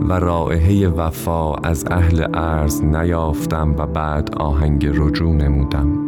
و 0.09 0.13
رائحه 0.13 0.89
وفا 0.89 1.55
از 1.55 1.85
اهل 1.91 2.27
ارز 2.35 2.85
نیافتم 2.85 3.75
و 3.79 3.87
بعد 3.87 4.35
آهنگ 4.35 4.87
رجوع 4.87 5.33
نمودم. 5.33 6.04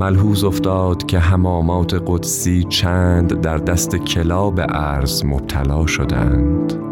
ملحوظ 0.00 0.44
افتاد 0.44 1.06
که 1.06 1.18
حمامات 1.18 2.02
قدسی 2.06 2.64
چند 2.64 3.40
در 3.40 3.58
دست 3.58 3.96
کلاب 3.96 4.60
ارز 4.68 5.24
مبتلا 5.24 5.86
شدند. 5.86 6.89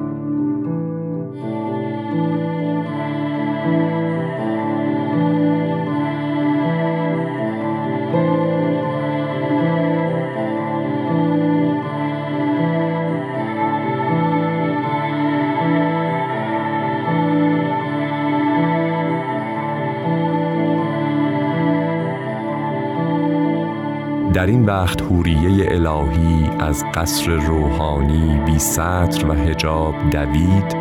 در 24.33 24.47
این 24.47 24.67
وقت 24.67 25.03
حوریه 25.03 25.67
الهی 25.71 26.51
از 26.59 26.85
قصر 26.95 27.33
روحانی 27.33 28.41
بی 28.47 28.59
سطر 28.59 29.27
و 29.27 29.33
هجاب 29.33 29.95
دوید 30.11 30.77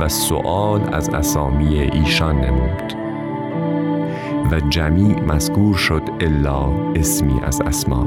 و 0.00 0.08
سؤال 0.08 0.94
از 0.94 1.08
اسامی 1.08 1.78
ایشان 1.78 2.36
نمود. 2.36 2.92
و 4.52 4.60
جمیع 4.60 5.20
مذکور 5.20 5.76
شد 5.76 6.02
الا 6.20 6.72
اسمی 6.94 7.40
از 7.42 7.60
اسما. 7.60 8.06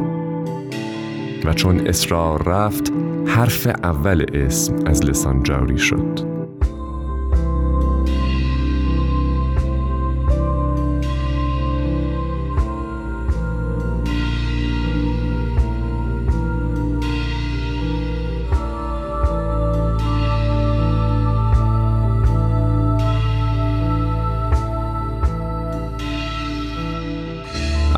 و 1.45 1.53
چون 1.53 1.87
اصرار 1.87 2.43
رفت 2.43 2.93
حرف 3.25 3.67
اول 3.83 4.25
اسم 4.33 4.75
از 4.85 5.05
لسان 5.05 5.43
جاری 5.43 5.77
شد. 5.77 6.32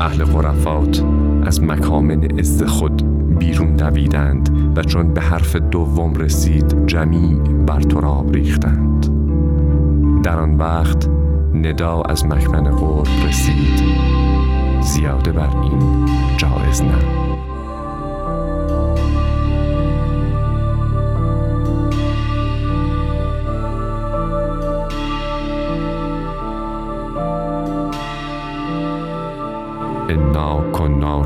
اهل 0.06 0.24
غرفات 0.24 1.04
از 1.46 1.62
مکامن 1.62 2.38
از 2.38 2.62
خود 2.62 3.02
بیرون 3.38 3.76
دویدند 3.76 4.72
و 4.76 4.82
چون 4.82 5.14
به 5.14 5.20
حرف 5.20 5.56
دوم 5.56 6.14
رسید 6.14 6.86
جمیع 6.86 7.38
بر 7.66 7.80
تراب 7.80 8.32
ریختند. 8.32 9.06
در 10.22 10.38
آن 10.38 10.54
وقت 10.54 11.08
ندا 11.54 12.02
از 12.02 12.26
مکمن 12.26 12.70
قرب 12.70 13.08
رسید. 13.28 13.82
زیاده 14.80 15.32
بر 15.32 15.48
این 15.62 16.06
جایز 16.36 16.82
نه. 16.82 17.25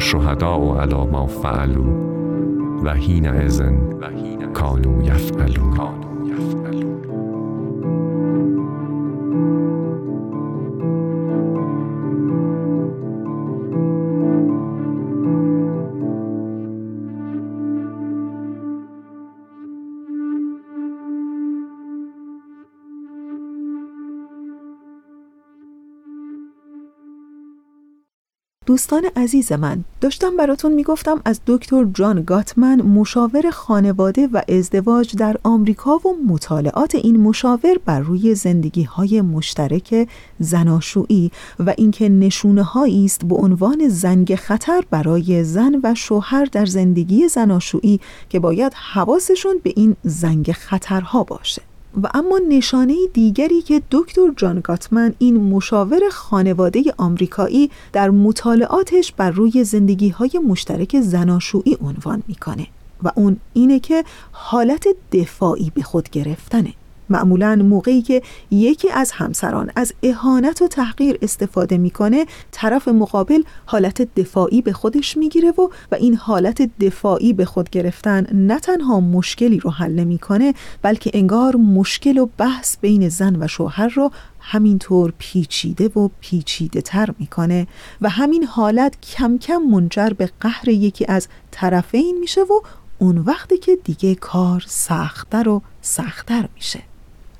کنا 0.01 0.09
شهداء 0.09 0.81
علی 0.81 0.95
ما 0.95 1.27
فعلوا 1.27 1.85
و 2.85 2.91
حین 2.91 3.27
ازن 3.27 3.79
کانو 4.55 5.03
یفعلون. 5.03 6.00
دوستان 28.71 29.05
عزیز 29.17 29.53
من 29.53 29.85
داشتم 30.01 30.37
براتون 30.37 30.73
می‌گفتم 30.73 31.21
از 31.25 31.41
دکتر 31.47 31.85
جان 31.85 32.23
گاتمن 32.23 32.83
مشاور 32.83 33.51
خانواده 33.51 34.27
و 34.27 34.43
ازدواج 34.49 35.17
در 35.17 35.37
آمریکا 35.45 35.97
و 35.97 36.17
مطالعات 36.27 36.95
این 36.95 37.21
مشاور 37.21 37.79
بر 37.85 38.01
روی 38.01 38.35
زندگی 38.35 38.83
های 38.83 39.21
مشترک 39.21 40.09
زناشویی 40.39 41.31
و 41.59 41.75
اینکه 41.79 42.09
نشونه 42.09 42.63
هایی 42.63 43.05
است 43.05 43.25
به 43.25 43.37
عنوان 43.37 43.89
زنگ 43.89 44.35
خطر 44.35 44.85
برای 44.91 45.45
زن 45.45 45.81
و 45.83 45.95
شوهر 45.95 46.45
در 46.45 46.67
زندگی 46.67 47.29
زناشویی 47.29 48.01
که 48.29 48.41
باید 48.41 48.75
حواسشون 48.75 49.61
به 49.63 49.73
این 49.77 49.97
زنگ 50.05 50.53
خطرها 50.53 51.25
باشه. 51.25 51.70
و 52.03 52.09
اما 52.15 52.41
نشانه 52.49 52.97
دیگری 53.13 53.63
که 53.63 53.83
دکتر 53.91 54.33
جان 54.37 54.61
گاتمن 54.65 55.15
این 55.19 55.37
مشاور 55.37 56.01
خانواده 56.11 56.83
آمریکایی 56.99 57.71
در 57.93 58.11
مطالعاتش 58.11 59.13
بر 59.13 59.31
روی 59.31 59.65
زندگی 59.65 60.09
های 60.09 60.41
مشترک 60.49 61.01
زناشویی 61.01 61.77
عنوان 61.81 62.23
می‌کنه 62.29 62.67
و 63.03 63.11
اون 63.15 63.37
اینه 63.53 63.81
که 63.81 64.05
حالت 64.33 64.87
دفاعی 65.13 65.73
به 65.75 65.83
خود 65.83 66.11
گرفتنه. 66.11 66.75
معمولا 67.11 67.57
موقعی 67.57 68.03
که 68.03 68.23
یکی 68.51 68.91
از 68.91 69.13
همسران 69.13 69.71
از 69.77 69.93
اهانت 70.03 70.63
و 70.63 70.69
تحقیر 70.69 71.19
استفاده 71.23 71.79
می‌کنه 71.79 72.27
طرف 72.51 72.89
مقابل 72.89 73.43
حالت 73.67 74.15
دفاعی 74.15 74.63
به 74.63 74.73
خودش 74.73 75.17
می‌گیره 75.17 75.51
و 75.51 75.69
و 75.93 75.95
این 75.95 76.15
حالت 76.15 76.79
دفاعی 76.81 77.33
به 77.33 77.45
خود 77.45 77.71
گرفتن 77.71 78.27
نه 78.33 78.59
تنها 78.59 79.01
مشکلی 79.01 79.59
رو 79.59 79.71
حل 79.71 80.05
می‌کنه 80.05 80.55
بلکه 80.83 81.11
انگار 81.15 81.57
مشکل 81.57 82.19
و 82.19 82.27
بحث 82.39 82.77
بین 82.77 83.09
زن 83.09 83.43
و 83.43 83.49
شوهر 83.49 83.89
رو 83.89 84.11
همینطور 84.41 85.13
پیچیده 85.19 85.89
و 85.89 86.09
پیچیده 86.21 86.81
تر 86.81 87.11
می‌کنه 87.19 87.67
و 88.01 88.09
همین 88.09 88.45
حالت 88.45 89.01
کم 89.01 89.39
کم 89.39 89.57
منجر 89.57 90.09
به 90.09 90.31
قهر 90.41 90.69
یکی 90.69 91.07
از 91.09 91.29
طرفین 91.51 92.19
میشه 92.21 92.41
و 92.41 92.61
اون 92.99 93.19
وقتی 93.19 93.59
که 93.59 93.77
دیگه 93.85 94.15
کار 94.15 94.65
سختتر 94.67 95.49
و 95.49 95.63
سختتر 95.83 96.49
میشه. 96.55 96.90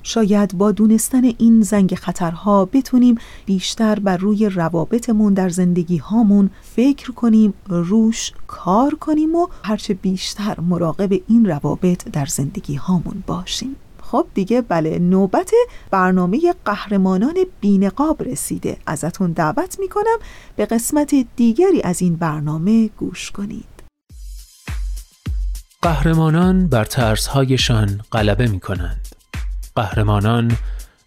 شاید 0.03 0.57
با 0.57 0.71
دونستن 0.71 1.23
این 1.23 1.61
زنگ 1.61 1.95
خطرها 1.95 2.65
بتونیم 2.65 3.15
بیشتر 3.45 3.99
بر 3.99 4.17
روی 4.17 4.49
روابطمون 4.49 5.33
در 5.33 5.49
زندگی 5.49 5.97
هامون 5.97 6.49
فکر 6.61 7.11
کنیم 7.11 7.53
روش 7.67 8.31
کار 8.47 8.95
کنیم 8.95 9.35
و 9.35 9.47
هرچه 9.63 9.93
بیشتر 9.93 10.59
مراقب 10.59 11.21
این 11.27 11.45
روابط 11.45 12.09
در 12.09 12.25
زندگی 12.25 12.75
هامون 12.75 13.23
باشیم. 13.27 13.75
خب 14.01 14.27
دیگه 14.33 14.61
بله 14.61 14.99
نوبت 14.99 15.51
برنامه 15.91 16.53
قهرمانان 16.65 17.35
بینقاب 17.61 18.23
رسیده. 18.23 18.77
ازتون 18.85 19.31
دعوت 19.31 19.79
می‌کنم 19.79 20.17
به 20.55 20.65
قسمت 20.65 21.15
دیگری 21.35 21.81
از 21.81 22.01
این 22.01 22.15
برنامه 22.15 22.87
گوش 22.87 23.31
کنید. 23.31 23.65
قهرمانان 25.81 26.67
بر 26.67 26.85
ترسهایشان 26.85 28.01
غلبه 28.11 28.47
می 28.47 28.59
کنند. 28.59 29.07
قهرمانان 29.75 30.57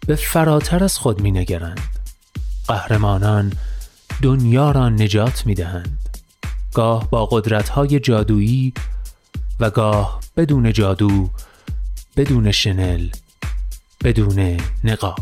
به 0.07 0.15
فراتر 0.15 0.83
از 0.83 0.97
خود 0.97 1.21
می 1.21 1.31
نگرند. 1.31 1.79
قهرمانان 2.67 3.53
دنیا 4.21 4.71
را 4.71 4.89
نجات 4.89 5.45
می 5.45 5.55
دهند. 5.55 6.19
گاه 6.73 7.09
با 7.09 7.25
قدرتهای 7.25 7.99
جادویی 7.99 8.73
و 9.59 9.69
گاه 9.69 10.19
بدون 10.37 10.73
جادو 10.73 11.29
بدون 12.17 12.51
شنل 12.51 13.09
بدون 14.03 14.57
نقاب 14.83 15.19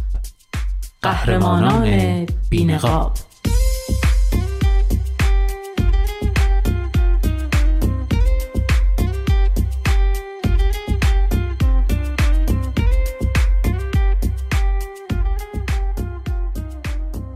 قهرمانان 1.01 2.25
بینقاب 2.49 3.13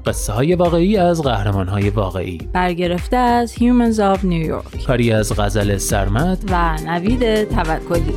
قصه 0.08 0.34
های 0.34 0.56
واقعی 0.56 0.98
از 0.98 1.22
قهرمان 1.22 1.68
های 1.68 1.90
واقعی. 1.90 2.38
برگرفته 2.54 3.18
از 3.18 3.54
Humans 3.54 3.98
of 3.98 4.20
New 4.20 4.50
York. 4.50 4.86
کاری 4.86 5.12
از 5.12 5.40
غزل 5.40 5.78
سرمت 5.78 6.44
و 6.52 6.78
نوید 6.86 7.44
توکلی. 7.44 8.14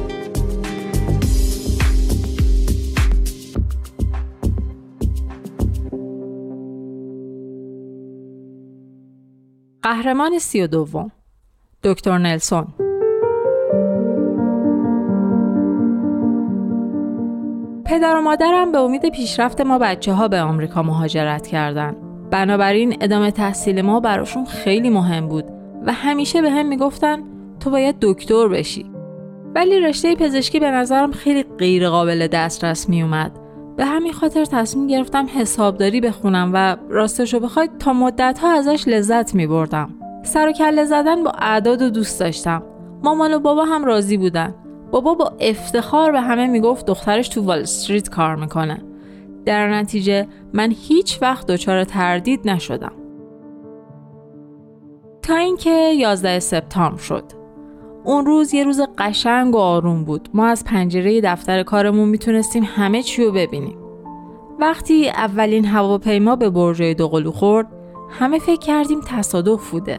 قهرمان 9.83 10.39
سی 10.39 10.63
و 10.63 10.67
دوم. 10.67 11.13
دکتر 11.83 12.19
نلسون. 12.19 12.90
پدر 17.91 18.17
و 18.17 18.21
مادرم 18.21 18.73
به 18.73 18.79
امید 18.79 19.09
پیشرفت 19.09 19.61
ما 19.61 19.79
بچه 19.79 20.13
ها 20.13 20.29
به 20.29 20.41
آمریکا 20.41 20.83
مهاجرت 20.83 21.47
کردند. 21.47 21.97
بنابراین 22.31 22.97
ادامه 23.01 23.31
تحصیل 23.31 23.83
ما 23.83 24.01
براشون 24.01 24.45
خیلی 24.45 24.91
مهم 24.91 25.29
بود 25.29 25.45
و 25.87 25.93
همیشه 25.93 26.43
به 26.43 26.51
هم 26.51 26.67
می‌گفتن 26.67 27.19
تو 27.61 27.71
باید 27.71 27.97
دکتر 28.01 28.49
بشی. 28.49 28.87
ولی 29.55 29.81
رشته 29.81 30.15
پزشکی 30.15 30.61
به 30.61 30.71
نظرم 30.71 31.13
خیلی 31.13 31.43
غیر 31.43 31.89
قابل 31.89 32.27
دسترس 32.27 32.89
می 32.89 33.03
اومد. 33.03 33.33
به 33.77 33.85
همین 33.85 34.13
خاطر 34.13 34.45
تصمیم 34.45 34.87
گرفتم 34.87 35.27
حسابداری 35.35 36.01
بخونم 36.01 36.51
و 36.55 36.77
راستشو 36.89 37.41
بخواید 37.41 37.79
تا 37.79 37.93
مدت 37.93 38.39
ها 38.39 38.53
ازش 38.53 38.89
لذت 38.89 39.35
می 39.35 39.47
بردم. 39.47 39.91
سر 40.23 40.49
و 40.49 40.53
کله 40.53 40.85
زدن 40.85 41.23
با 41.23 41.31
اعداد 41.31 41.83
و 41.83 41.91
دوست 41.91 42.21
داشتم. 42.21 42.63
مامان 43.03 43.35
و 43.35 43.39
بابا 43.39 43.65
هم 43.65 43.85
راضی 43.85 44.17
بودن. 44.17 44.55
بابا 44.91 45.15
با 45.15 45.33
افتخار 45.41 46.13
به 46.13 46.21
همه 46.21 46.47
می‌گفت 46.47 46.87
دخترش 46.87 47.29
تو 47.29 47.43
وال 47.43 47.59
استریت 47.59 48.09
کار 48.09 48.37
می‌کنه. 48.37 48.83
در 49.45 49.75
نتیجه 49.75 50.27
من 50.53 50.73
هیچ 50.77 51.19
وقت 51.23 51.47
دچار 51.47 51.85
تردید 51.85 52.49
نشدم. 52.49 52.93
تا 55.23 55.37
اینکه 55.37 55.95
11 55.95 56.41
سپتامبر 56.41 56.99
شد. 56.99 57.25
اون 58.05 58.27
روز 58.27 58.55
یه 58.55 58.65
روز 58.65 58.81
قشنگ 58.99 59.55
و 59.55 59.59
آروم 59.59 60.05
بود. 60.05 60.29
ما 60.35 60.47
از 60.47 60.65
پنجره 60.65 61.21
دفتر 61.21 61.63
کارمون 61.63 62.09
می‌تونستیم 62.09 62.63
همه 62.67 63.03
چی 63.03 63.25
رو 63.25 63.33
ببینیم. 63.33 63.79
وقتی 64.61 65.09
اولین 65.09 65.65
هواپیما 65.65 66.37
به 66.37 66.51
برج 66.51 66.83
دوقلو 66.83 67.31
خورد، 67.31 67.67
همه 68.11 68.39
فکر 68.39 68.61
کردیم 68.61 69.01
تصادف 69.07 69.71
بوده. 69.71 69.99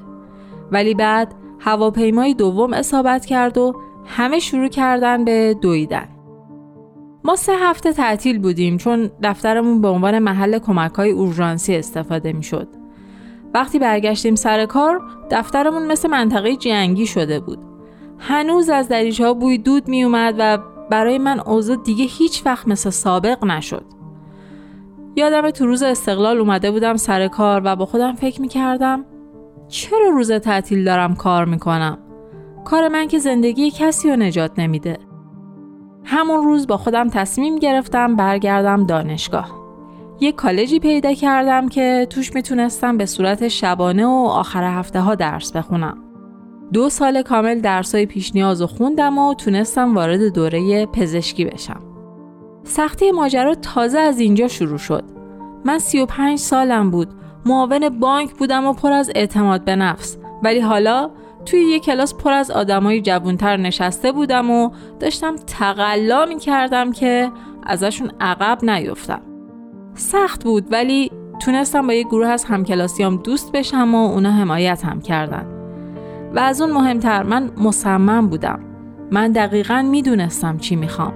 ولی 0.71 0.93
بعد 0.93 1.35
هواپیمای 1.59 2.33
دوم 2.33 2.73
اصابت 2.73 3.25
کرد 3.25 3.57
و 3.57 3.73
همه 4.05 4.39
شروع 4.39 4.67
کردن 4.67 5.25
به 5.25 5.55
دویدن. 5.61 6.07
ما 7.23 7.35
سه 7.35 7.53
هفته 7.59 7.93
تعطیل 7.93 8.39
بودیم 8.39 8.77
چون 8.77 9.11
دفترمون 9.23 9.81
به 9.81 9.87
عنوان 9.87 10.19
محل 10.19 10.59
کمک 10.59 10.93
های 10.93 11.11
اورژانسی 11.11 11.75
استفاده 11.75 12.33
می 12.33 12.43
شد. 12.43 12.67
وقتی 13.53 13.79
برگشتیم 13.79 14.35
سر 14.35 14.65
کار 14.65 15.01
دفترمون 15.31 15.87
مثل 15.87 16.09
منطقه 16.09 16.55
جنگی 16.55 17.07
شده 17.07 17.39
بود. 17.39 17.59
هنوز 18.19 18.69
از 18.69 18.87
دریچه 18.87 19.25
ها 19.25 19.33
بوی 19.33 19.57
دود 19.57 19.87
می 19.87 20.03
اومد 20.03 20.35
و 20.39 20.57
برای 20.89 21.17
من 21.17 21.39
اوضاع 21.39 21.75
دیگه 21.75 22.05
هیچ 22.05 22.45
وقت 22.45 22.67
مثل 22.67 22.89
سابق 22.89 23.43
نشد. 23.43 23.85
یادم 25.15 25.49
تو 25.49 25.65
روز 25.65 25.83
استقلال 25.83 26.37
اومده 26.37 26.71
بودم 26.71 26.97
سر 26.97 27.27
کار 27.27 27.61
و 27.65 27.75
با 27.75 27.85
خودم 27.85 28.13
فکر 28.13 28.41
می 28.41 28.47
کردم 28.47 29.05
چرا 29.67 30.09
روز 30.09 30.31
تعطیل 30.31 30.83
دارم 30.83 31.15
کار 31.15 31.45
می 31.45 31.59
کنم؟ 31.59 31.97
کار 32.65 32.87
من 32.87 33.07
که 33.07 33.19
زندگی 33.19 33.71
کسی 33.71 34.09
رو 34.09 34.15
نجات 34.15 34.51
نمیده. 34.57 34.97
همون 36.03 36.45
روز 36.45 36.67
با 36.67 36.77
خودم 36.77 37.09
تصمیم 37.09 37.55
گرفتم 37.59 38.15
برگردم 38.15 38.85
دانشگاه. 38.85 39.61
یک 40.19 40.35
کالجی 40.35 40.79
پیدا 40.79 41.13
کردم 41.13 41.69
که 41.69 42.07
توش 42.09 42.35
می‌تونستم 42.35 42.97
به 42.97 43.05
صورت 43.05 43.47
شبانه 43.47 44.05
و 44.05 44.27
آخر 44.29 44.63
هفته 44.63 44.99
ها 44.99 45.15
درس 45.15 45.51
بخونم. 45.51 45.97
دو 46.73 46.89
سال 46.89 47.21
کامل 47.21 47.59
درسای 47.59 48.05
پیش 48.05 48.35
نیاز 48.35 48.61
و 48.61 48.67
خوندم 48.67 49.17
و 49.17 49.33
تونستم 49.33 49.95
وارد 49.95 50.33
دوره 50.33 50.85
پزشکی 50.85 51.45
بشم. 51.45 51.81
سختی 52.63 53.11
ماجرا 53.11 53.55
تازه 53.55 53.99
از 53.99 54.19
اینجا 54.19 54.47
شروع 54.47 54.77
شد. 54.77 55.03
من 55.65 55.79
35 55.79 56.39
سالم 56.39 56.91
بود. 56.91 57.07
معاون 57.45 57.89
بانک 57.89 58.33
بودم 58.33 58.65
و 58.65 58.73
پر 58.73 58.91
از 58.91 59.11
اعتماد 59.15 59.65
به 59.65 59.75
نفس. 59.75 60.17
ولی 60.43 60.59
حالا 60.59 61.09
توی 61.45 61.59
یه 61.59 61.79
کلاس 61.79 62.15
پر 62.15 62.31
از 62.31 62.51
آدمای 62.51 63.01
جوانتر 63.01 63.57
نشسته 63.57 64.11
بودم 64.11 64.49
و 64.49 64.69
داشتم 64.99 65.35
تقلا 65.35 66.25
می 66.25 66.37
کردم 66.37 66.91
که 66.91 67.31
ازشون 67.63 68.11
عقب 68.19 68.65
نیفتم. 68.65 69.21
سخت 69.93 70.43
بود 70.43 70.67
ولی 70.71 71.11
تونستم 71.39 71.87
با 71.87 71.93
یه 71.93 72.03
گروه 72.03 72.27
از 72.27 72.45
همکلاسیام 72.45 73.15
دوست 73.15 73.51
بشم 73.51 73.95
و 73.95 74.11
اونا 74.11 74.31
حمایت 74.31 74.85
هم 74.85 75.01
کردن. 75.01 75.45
و 76.35 76.39
از 76.39 76.61
اون 76.61 76.71
مهمتر 76.71 77.23
من 77.23 77.51
مصمم 77.57 78.27
بودم. 78.27 78.59
من 79.11 79.31
دقیقا 79.31 79.81
می‌دونستم 79.81 80.57
چی 80.57 80.75
می‌خوام. 80.75 81.13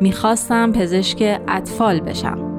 می‌خواستم 0.00 0.72
پزشک 0.72 1.40
اطفال 1.48 2.00
بشم. 2.00 2.53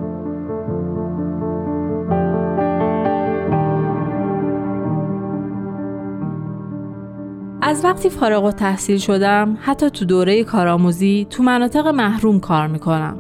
از 7.68 7.86
وقتی 7.86 8.09
فارغ 8.09 8.43
و 8.43 8.51
تحصیل 8.51 8.97
شدم 8.97 9.57
حتی 9.61 9.89
تو 9.89 10.05
دوره 10.05 10.43
کارآموزی 10.43 11.28
تو 11.30 11.43
مناطق 11.43 11.88
محروم 11.88 12.39
کار 12.39 12.68
می‌کنم. 12.68 13.18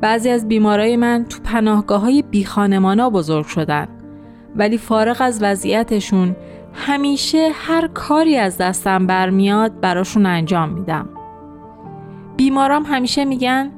بعضی 0.00 0.30
از 0.30 0.48
بیمارای 0.48 0.96
من 0.96 1.24
تو 1.24 1.38
پناهگاه 1.44 2.00
های 2.00 2.22
بی 2.22 2.46
بزرگ 3.12 3.46
شدن 3.46 3.88
ولی 4.56 4.78
فارغ 4.78 5.16
از 5.20 5.42
وضعیتشون 5.42 6.36
همیشه 6.74 7.50
هر 7.54 7.88
کاری 7.88 8.36
از 8.36 8.58
دستم 8.58 9.06
برمیاد 9.06 9.80
براشون 9.80 10.26
انجام 10.26 10.68
میدم. 10.68 11.08
بیمارام 12.36 12.82
همیشه 12.82 13.24
میگن 13.24 13.72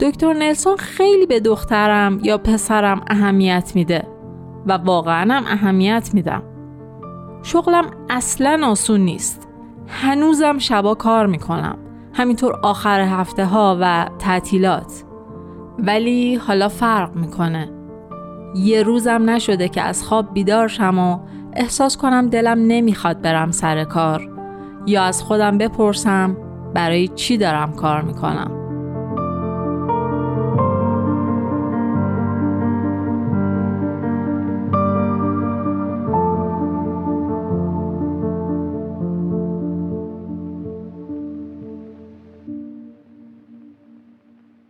دکتر 0.00 0.32
نلسون 0.32 0.76
خیلی 0.76 1.26
به 1.26 1.40
دخترم 1.40 2.20
یا 2.22 2.38
پسرم 2.38 3.00
اهمیت 3.08 3.72
میده 3.74 4.06
و 4.66 4.72
واقعا 4.72 5.34
هم 5.34 5.44
اهمیت 5.46 6.10
میدم. 6.14 6.55
شغلم 7.46 7.84
اصلا 8.10 8.66
آسون 8.66 9.00
نیست. 9.00 9.48
هنوزم 9.88 10.58
شبا 10.58 10.94
کار 10.94 11.26
می‌کنم. 11.26 11.78
همینطور 12.12 12.60
آخر 12.62 13.00
هفته 13.00 13.44
ها 13.44 13.78
و 13.80 14.08
تعطیلات. 14.18 15.04
ولی 15.78 16.34
حالا 16.34 16.68
فرق 16.68 17.14
می‌کنه 17.16 17.70
یه 18.54 18.82
روزم 18.82 19.30
نشده 19.30 19.68
که 19.68 19.82
از 19.82 20.02
خواب 20.02 20.32
بیدار 20.34 20.68
شم 20.68 20.98
و 20.98 21.18
احساس 21.52 21.96
کنم 21.96 22.28
دلم 22.28 22.58
نمی‌خواد 22.58 23.22
برم 23.22 23.50
سر 23.50 23.84
کار 23.84 24.28
یا 24.86 25.02
از 25.02 25.22
خودم 25.22 25.58
بپرسم 25.58 26.36
برای 26.74 27.08
چی 27.08 27.36
دارم 27.36 27.72
کار 27.72 28.02
می‌کنم 28.02 28.65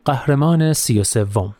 قهرمان 0.06 0.72
سی 0.72 1.00
و 1.00 1.04
سوم 1.04 1.54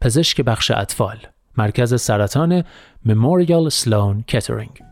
پزشک 0.00 0.40
بخش 0.40 0.70
اطفال 0.70 1.16
مرکز 1.58 2.00
سرطان 2.00 2.64
مموریال 3.04 3.68
سلون 3.68 4.24
کترینگ 4.28 4.82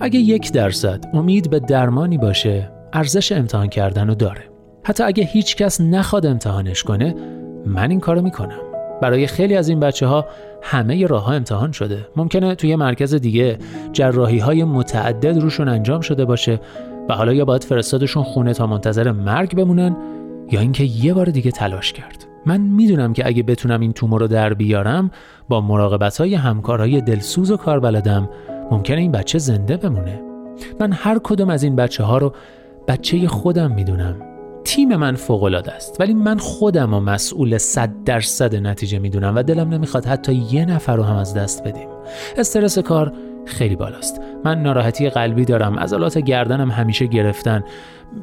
اگه 0.00 0.20
یک 0.20 0.52
درصد 0.52 1.04
امید 1.14 1.50
به 1.50 1.60
درمانی 1.60 2.18
باشه 2.18 2.72
ارزش 2.92 3.32
امتحان 3.32 3.68
کردن 3.68 4.08
رو 4.08 4.14
داره. 4.14 4.50
حتی 4.84 5.04
اگه 5.04 5.24
هیچ 5.24 5.56
کس 5.56 5.80
نخواد 5.80 6.26
امتحانش 6.26 6.82
کنه 6.82 7.14
من 7.66 7.90
این 7.90 8.00
کارو 8.00 8.22
می‌کنم. 8.22 8.67
برای 9.02 9.26
خیلی 9.26 9.56
از 9.56 9.68
این 9.68 9.80
بچه 9.80 10.06
ها 10.06 10.26
همه 10.62 11.06
راه 11.06 11.24
ها 11.24 11.32
امتحان 11.32 11.72
شده. 11.72 12.08
ممکنه 12.16 12.54
توی 12.54 12.76
مرکز 12.76 13.14
دیگه 13.14 13.58
جراحی 13.92 14.38
های 14.38 14.64
متعدد 14.64 15.38
روشون 15.38 15.68
انجام 15.68 16.00
شده 16.00 16.24
باشه 16.24 16.60
و 17.08 17.14
حالا 17.14 17.32
یا 17.32 17.44
باید 17.44 17.64
فرستادشون 17.64 18.22
خونه 18.22 18.54
تا 18.54 18.66
منتظر 18.66 19.12
مرگ 19.12 19.56
بمونن 19.56 19.96
یا 20.50 20.60
اینکه 20.60 20.84
یه 20.84 21.14
بار 21.14 21.26
دیگه 21.26 21.50
تلاش 21.50 21.92
کرد. 21.92 22.24
من 22.46 22.60
می‌دونم 22.60 23.12
که 23.12 23.26
اگه 23.26 23.42
بتونم 23.42 23.80
این 23.80 23.92
تومور 23.92 24.20
رو 24.20 24.26
در 24.26 24.54
بیارم 24.54 25.10
با 25.48 25.60
مراقبت 25.60 26.18
های 26.18 26.34
همکارهای 26.34 27.00
دلسوز 27.00 27.50
و 27.50 27.56
کاربلدم 27.56 28.28
ممکنه 28.70 28.96
این 28.96 29.12
بچه 29.12 29.38
زنده 29.38 29.76
بمونه. 29.76 30.20
من 30.80 30.92
هر 30.92 31.18
کدوم 31.24 31.50
از 31.50 31.62
این 31.62 31.76
بچه 31.76 32.04
ها 32.04 32.18
رو 32.18 32.32
بچه 32.88 33.28
خودم 33.28 33.70
می‌دونم. 33.72 34.27
تیم 34.68 34.96
من 34.96 35.14
فوق 35.14 35.44
است. 35.76 36.00
ولی 36.00 36.14
من 36.14 36.38
خودم 36.38 36.94
و 36.94 37.00
مسئول 37.00 37.58
صد 37.58 37.90
درصد 38.04 38.54
نتیجه 38.54 38.98
می‌دونم 38.98 39.32
و 39.36 39.42
دلم 39.42 39.68
نمی‌خواد 39.68 40.04
حتی 40.04 40.46
یه 40.50 40.64
نفر 40.64 40.96
رو 40.96 41.02
هم 41.02 41.16
از 41.16 41.34
دست 41.34 41.64
بدیم. 41.64 41.88
استرس 42.36 42.78
کار 42.78 43.12
خیلی 43.46 43.76
بالاست. 43.76 44.20
من 44.44 44.62
ناراحتی 44.62 45.10
قلبی 45.10 45.44
دارم 45.44 45.78
عضلات 45.78 46.18
گردنم 46.18 46.70
همیشه 46.70 47.06
گرفتن. 47.06 47.64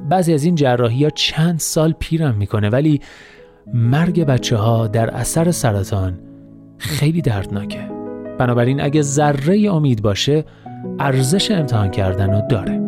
بعضی 0.09 0.33
از 0.33 0.43
این 0.43 0.55
جراحی 0.55 1.03
ها 1.03 1.09
چند 1.09 1.59
سال 1.59 1.93
پیرم 1.99 2.35
می‌کنه 2.35 2.69
ولی 2.69 3.01
مرگ 3.73 4.23
بچه 4.23 4.57
ها 4.57 4.87
در 4.87 5.09
اثر 5.09 5.51
سرطان 5.51 6.19
خیلی 6.77 7.21
دردناکه. 7.21 7.89
بنابراین 8.37 8.81
اگه 8.81 9.01
ذره 9.01 9.73
امید 9.73 10.01
باشه 10.01 10.45
ارزش 10.99 11.51
امتحان 11.51 11.91
کردن 11.91 12.33
رو 12.33 12.41
داره. 12.49 12.84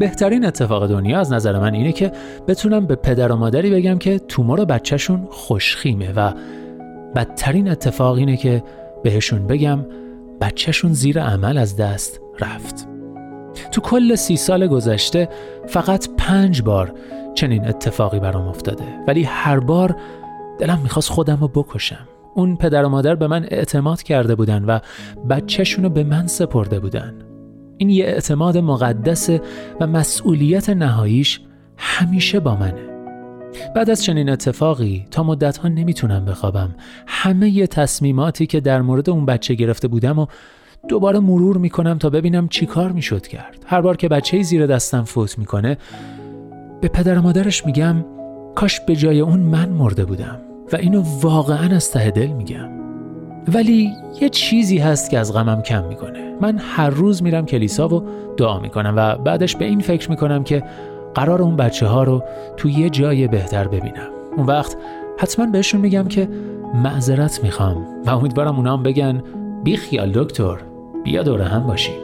بهترین 0.00 0.44
اتفاق 0.44 0.86
دنیا 0.86 1.20
از 1.20 1.32
نظر 1.32 1.58
من 1.58 1.74
اینه 1.74 1.92
که 1.92 2.12
بتونم 2.48 2.86
به 2.86 2.96
پدر 2.96 3.32
و 3.32 3.36
مادری 3.36 3.70
بگم 3.70 3.98
که 3.98 4.18
تومور 4.18 4.64
بچهشون 4.64 5.26
خوشخیمه 5.30 6.12
و 6.12 6.32
بدترین 7.16 7.70
اتفاق 7.70 8.16
اینه 8.16 8.36
که 8.36 8.62
بهشون 9.02 9.46
بگم 9.46 9.86
بچهشون 10.40 10.92
زیر 10.92 11.22
عمل 11.22 11.58
از 11.58 11.76
دست 11.76 12.20
رفت. 12.40 12.88
تو 13.72 13.80
کل 13.80 14.14
سی 14.14 14.36
سال 14.36 14.66
گذشته 14.66 15.28
فقط 15.66 16.08
پنج 16.18 16.62
بار 16.62 16.94
چنین 17.34 17.68
اتفاقی 17.68 18.20
برام 18.20 18.48
افتاده 18.48 18.84
ولی 19.08 19.22
هر 19.22 19.60
بار 19.60 19.96
دلم 20.58 20.78
می‌خواست 20.82 21.10
خودم 21.10 21.38
رو 21.40 21.48
بکشم. 21.48 22.08
اون 22.34 22.56
پدر 22.56 22.84
و 22.84 22.88
مادر 22.88 23.14
به 23.14 23.26
من 23.26 23.46
اعتماد 23.50 24.02
کرده 24.02 24.34
بودن 24.34 24.64
و 24.64 24.78
بچهشون 25.30 25.84
رو 25.84 25.90
به 25.90 26.04
من 26.04 26.26
سپرده 26.26 26.80
بودن. 26.80 27.29
این 27.80 27.90
یه 27.90 28.04
اعتماد 28.04 28.58
مقدس 28.58 29.30
و 29.80 29.86
مسئولیت 29.86 30.70
نهاییش 30.70 31.40
همیشه 31.76 32.40
با 32.40 32.56
منه. 32.56 32.90
بعد 33.74 33.90
از 33.90 34.04
چنین 34.04 34.30
اتفاقی 34.30 35.06
تا 35.10 35.22
مدت 35.22 35.56
ها 35.56 35.68
نمی‌تونم 35.68 36.24
بخوابم. 36.24 36.74
همه 37.06 37.50
ی 37.50 37.66
تصمیماتی 37.66 38.46
که 38.46 38.60
در 38.60 38.82
مورد 38.82 39.10
اون 39.10 39.26
بچه 39.26 39.54
گرفته 39.54 39.88
بودم 39.88 40.18
و 40.18 40.26
دوباره 40.88 41.18
مرور 41.18 41.56
می‌کنم 41.56 41.98
تا 41.98 42.10
ببینم 42.10 42.48
چی 42.48 42.66
کار 42.66 42.92
می‌شد 42.92 43.26
کرد. 43.26 43.64
هر 43.66 43.80
بار 43.80 43.96
که 43.96 44.08
بچه 44.08 44.42
زیر 44.42 44.66
دستم 44.66 45.04
فوت 45.04 45.38
می‌کنه 45.38 45.78
به 46.80 46.88
پدر 46.88 47.18
و 47.18 47.22
مادرش 47.22 47.66
میگم 47.66 48.04
کاش 48.54 48.80
به 48.80 48.96
جای 48.96 49.20
اون 49.20 49.40
من 49.40 49.68
مرده 49.68 50.04
بودم. 50.04 50.40
و 50.72 50.76
اینو 50.76 51.02
واقعا 51.20 51.76
از 51.76 51.90
ته 51.90 52.10
دل 52.10 52.26
میگم. 52.26 52.79
ولی 53.48 53.92
یه 54.20 54.28
چیزی 54.28 54.78
هست 54.78 55.10
که 55.10 55.18
از 55.18 55.32
غمم 55.32 55.62
کم 55.62 55.84
می‌کنه. 55.84 56.34
من 56.40 56.58
هر 56.58 56.90
روز 56.90 57.22
میرم 57.22 57.46
کلیسا 57.46 57.88
و 57.88 58.02
دعا 58.36 58.58
می‌کنم 58.58 58.94
و 58.96 59.16
بعدش 59.16 59.56
به 59.56 59.64
این 59.64 59.80
فکر 59.80 60.10
می‌کنم 60.10 60.44
که 60.44 60.62
قرار 61.14 61.42
اون 61.42 61.56
بچه 61.56 61.86
ها 61.86 62.02
رو 62.02 62.22
تو 62.56 62.68
یه 62.68 62.90
جای 62.90 63.28
بهتر 63.28 63.68
ببینم. 63.68 64.08
اون 64.36 64.46
وقت 64.46 64.76
حتما 65.18 65.46
بهشون 65.46 65.80
میگم 65.80 66.08
که 66.08 66.28
معذرت 66.74 67.40
می‌خوام 67.42 67.86
و 68.06 68.10
امیدوارم 68.10 68.56
اونا 68.56 68.76
هم 68.76 68.82
بگن 68.82 69.22
بی 69.64 69.76
خیال 69.76 70.12
دکتر 70.14 70.56
بیا 71.04 71.22
دوره 71.22 71.44
هم 71.44 71.66
باشیم. 71.66 71.94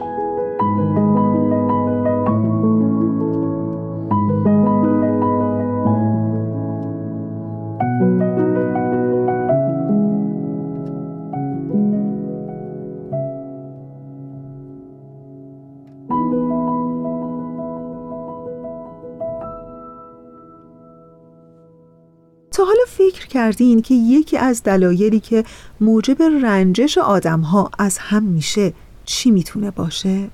کردین 23.37 23.81
که 23.81 23.93
یکی 23.93 24.37
از 24.37 24.63
دلایلی 24.63 25.19
که 25.19 25.43
موجب 25.81 26.21
رنجش 26.21 26.97
آدم 26.97 27.41
ها 27.41 27.71
از 27.79 27.97
هم 27.97 28.23
میشه 28.23 28.73
چی 29.05 29.31
می‌تونه 29.31 29.71
باشه؟ 29.71 30.29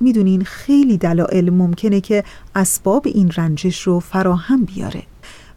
می‌دونین 0.00 0.44
خیلی 0.44 0.98
دلایل 0.98 1.50
ممکنه 1.50 2.00
که 2.00 2.24
اسباب 2.54 3.06
این 3.06 3.30
رنجش 3.36 3.82
رو 3.82 4.00
فراهم 4.00 4.64
بیاره 4.64 5.02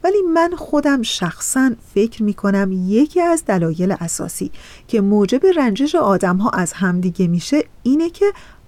ولی 0.04 0.22
من 0.34 0.52
خودم 0.58 1.02
شخصا 1.02 1.72
فکر 1.94 2.24
می‌کنم 2.24 2.72
یکی 2.72 3.22
از 3.22 3.44
دلایل 3.46 3.96
اساسی 4.00 4.52
که 4.88 5.02
موجب 5.02 5.42
رنجش 5.56 5.96
آدم 5.96 6.38
ها 6.38 6.50
از 6.50 6.74
همدیگه 6.74 7.28
میشه 7.28 7.64
اینه 7.84 8.10
که 8.10 8.26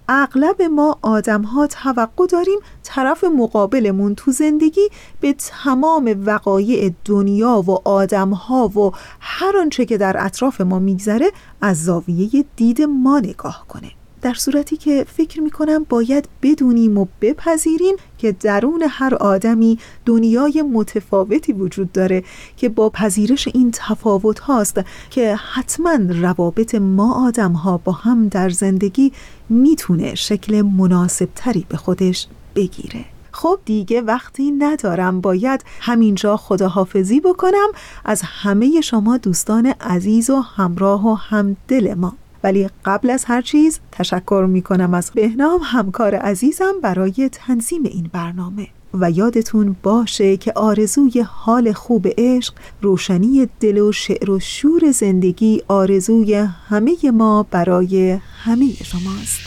اغلب 0.10 0.62
ما 0.62 0.97
آدم 1.01 1.41
ها 1.41 1.68
توقع 1.68 2.26
داریم 2.26 2.60
طرف 2.84 3.24
مقابلمون 3.24 4.16
تو 4.16 4.32
زندگی 4.32 4.89
به 5.20 5.34
تمام 5.34 6.16
وقایع 6.26 6.93
دنیا 7.06 7.64
و 7.68 7.72
آدم 7.88 8.30
ها 8.30 8.68
و 8.68 8.91
هر 9.20 9.58
آنچه 9.58 9.86
که 9.86 9.97
در 9.97 10.16
اطراف 10.20 10.62
ما 10.62 10.80
میگذره 10.80 11.32
از 11.62 11.84
زاویه 11.84 12.45
دید 12.56 12.82
ما 12.82 13.20
نگاه 13.20 13.66
کنه. 13.68 13.91
در 14.24 14.34
صورتی 14.34 14.78
که 14.78 15.06
فکر 15.18 15.41
می 15.41 15.51
کنم 15.51 15.86
باید 15.89 16.28
بدونیم 16.41 16.97
و 16.97 17.06
بپذیریم 17.22 17.95
که 18.18 18.32
درون 18.32 18.86
هر 18.89 19.16
آدمی 19.16 19.80
دنیای 20.06 20.62
متفاوتی 20.62 21.54
وجود 21.54 21.91
داره 21.91 22.24
که 22.58 22.70
با 22.70 22.89
پذیرش 22.89 23.47
این 23.54 23.72
تفاوت 23.74 24.39
هاست 24.39 24.82
که 25.10 25.36
حتما 25.36 25.97
روابط 26.10 26.76
ما 26.76 27.28
آدم 27.28 27.51
ها 27.51 27.78
با 27.78 27.91
هم 27.91 28.28
در 28.28 28.49
زندگی 28.49 29.12
می‌تونه 29.50 30.16
شکل 30.16 30.62
مناسب 30.62 31.30
تری 31.36 31.66
به 31.70 31.78
خودش 31.78 32.28
بگیره. 32.56 33.06
خب 33.32 33.60
دیگه 33.66 34.02
وقتی 34.02 34.52
ندارم 34.52 35.22
باید 35.22 35.66
همینجا 35.82 36.38
خداحافظی 36.38 37.20
بکنم 37.20 37.68
از 38.06 38.22
همه 38.26 38.82
شما 38.82 39.18
دوستان 39.18 39.66
عزیز 39.66 40.30
و 40.30 40.39
همراه 40.39 41.08
و 41.08 41.14
همدل 41.14 41.94
ما. 41.94 42.14
ولی 42.44 42.70
قبل 42.86 43.10
از 43.10 43.26
هر 43.26 43.41
چیز 43.41 43.80
تشکر 43.91 44.46
می 44.50 44.62
کنم 44.62 44.94
از 44.94 45.12
بهنام 45.16 45.60
همکار 45.64 46.16
عزیزم 46.16 46.74
برای 46.82 47.30
تنظیم 47.32 47.84
این 47.84 48.10
برنامه. 48.14 48.68
و 48.94 49.12
یادتون 49.12 49.76
باشه 49.84 50.38
که 50.38 50.54
آرزوی 50.56 51.22
حال 51.22 51.74
خوب 51.74 52.08
عشق 52.18 52.54
روشنی 52.82 53.50
دل 53.60 53.78
و 53.78 53.91
شعر 53.91 54.32
و 54.32 54.39
شور 54.39 54.91
زندگی 54.91 55.62
آرزوی 55.68 56.36
همه 56.70 56.96
ما 57.14 57.46
برای 57.52 58.20
همه 58.44 58.74
شماست. 58.84 59.39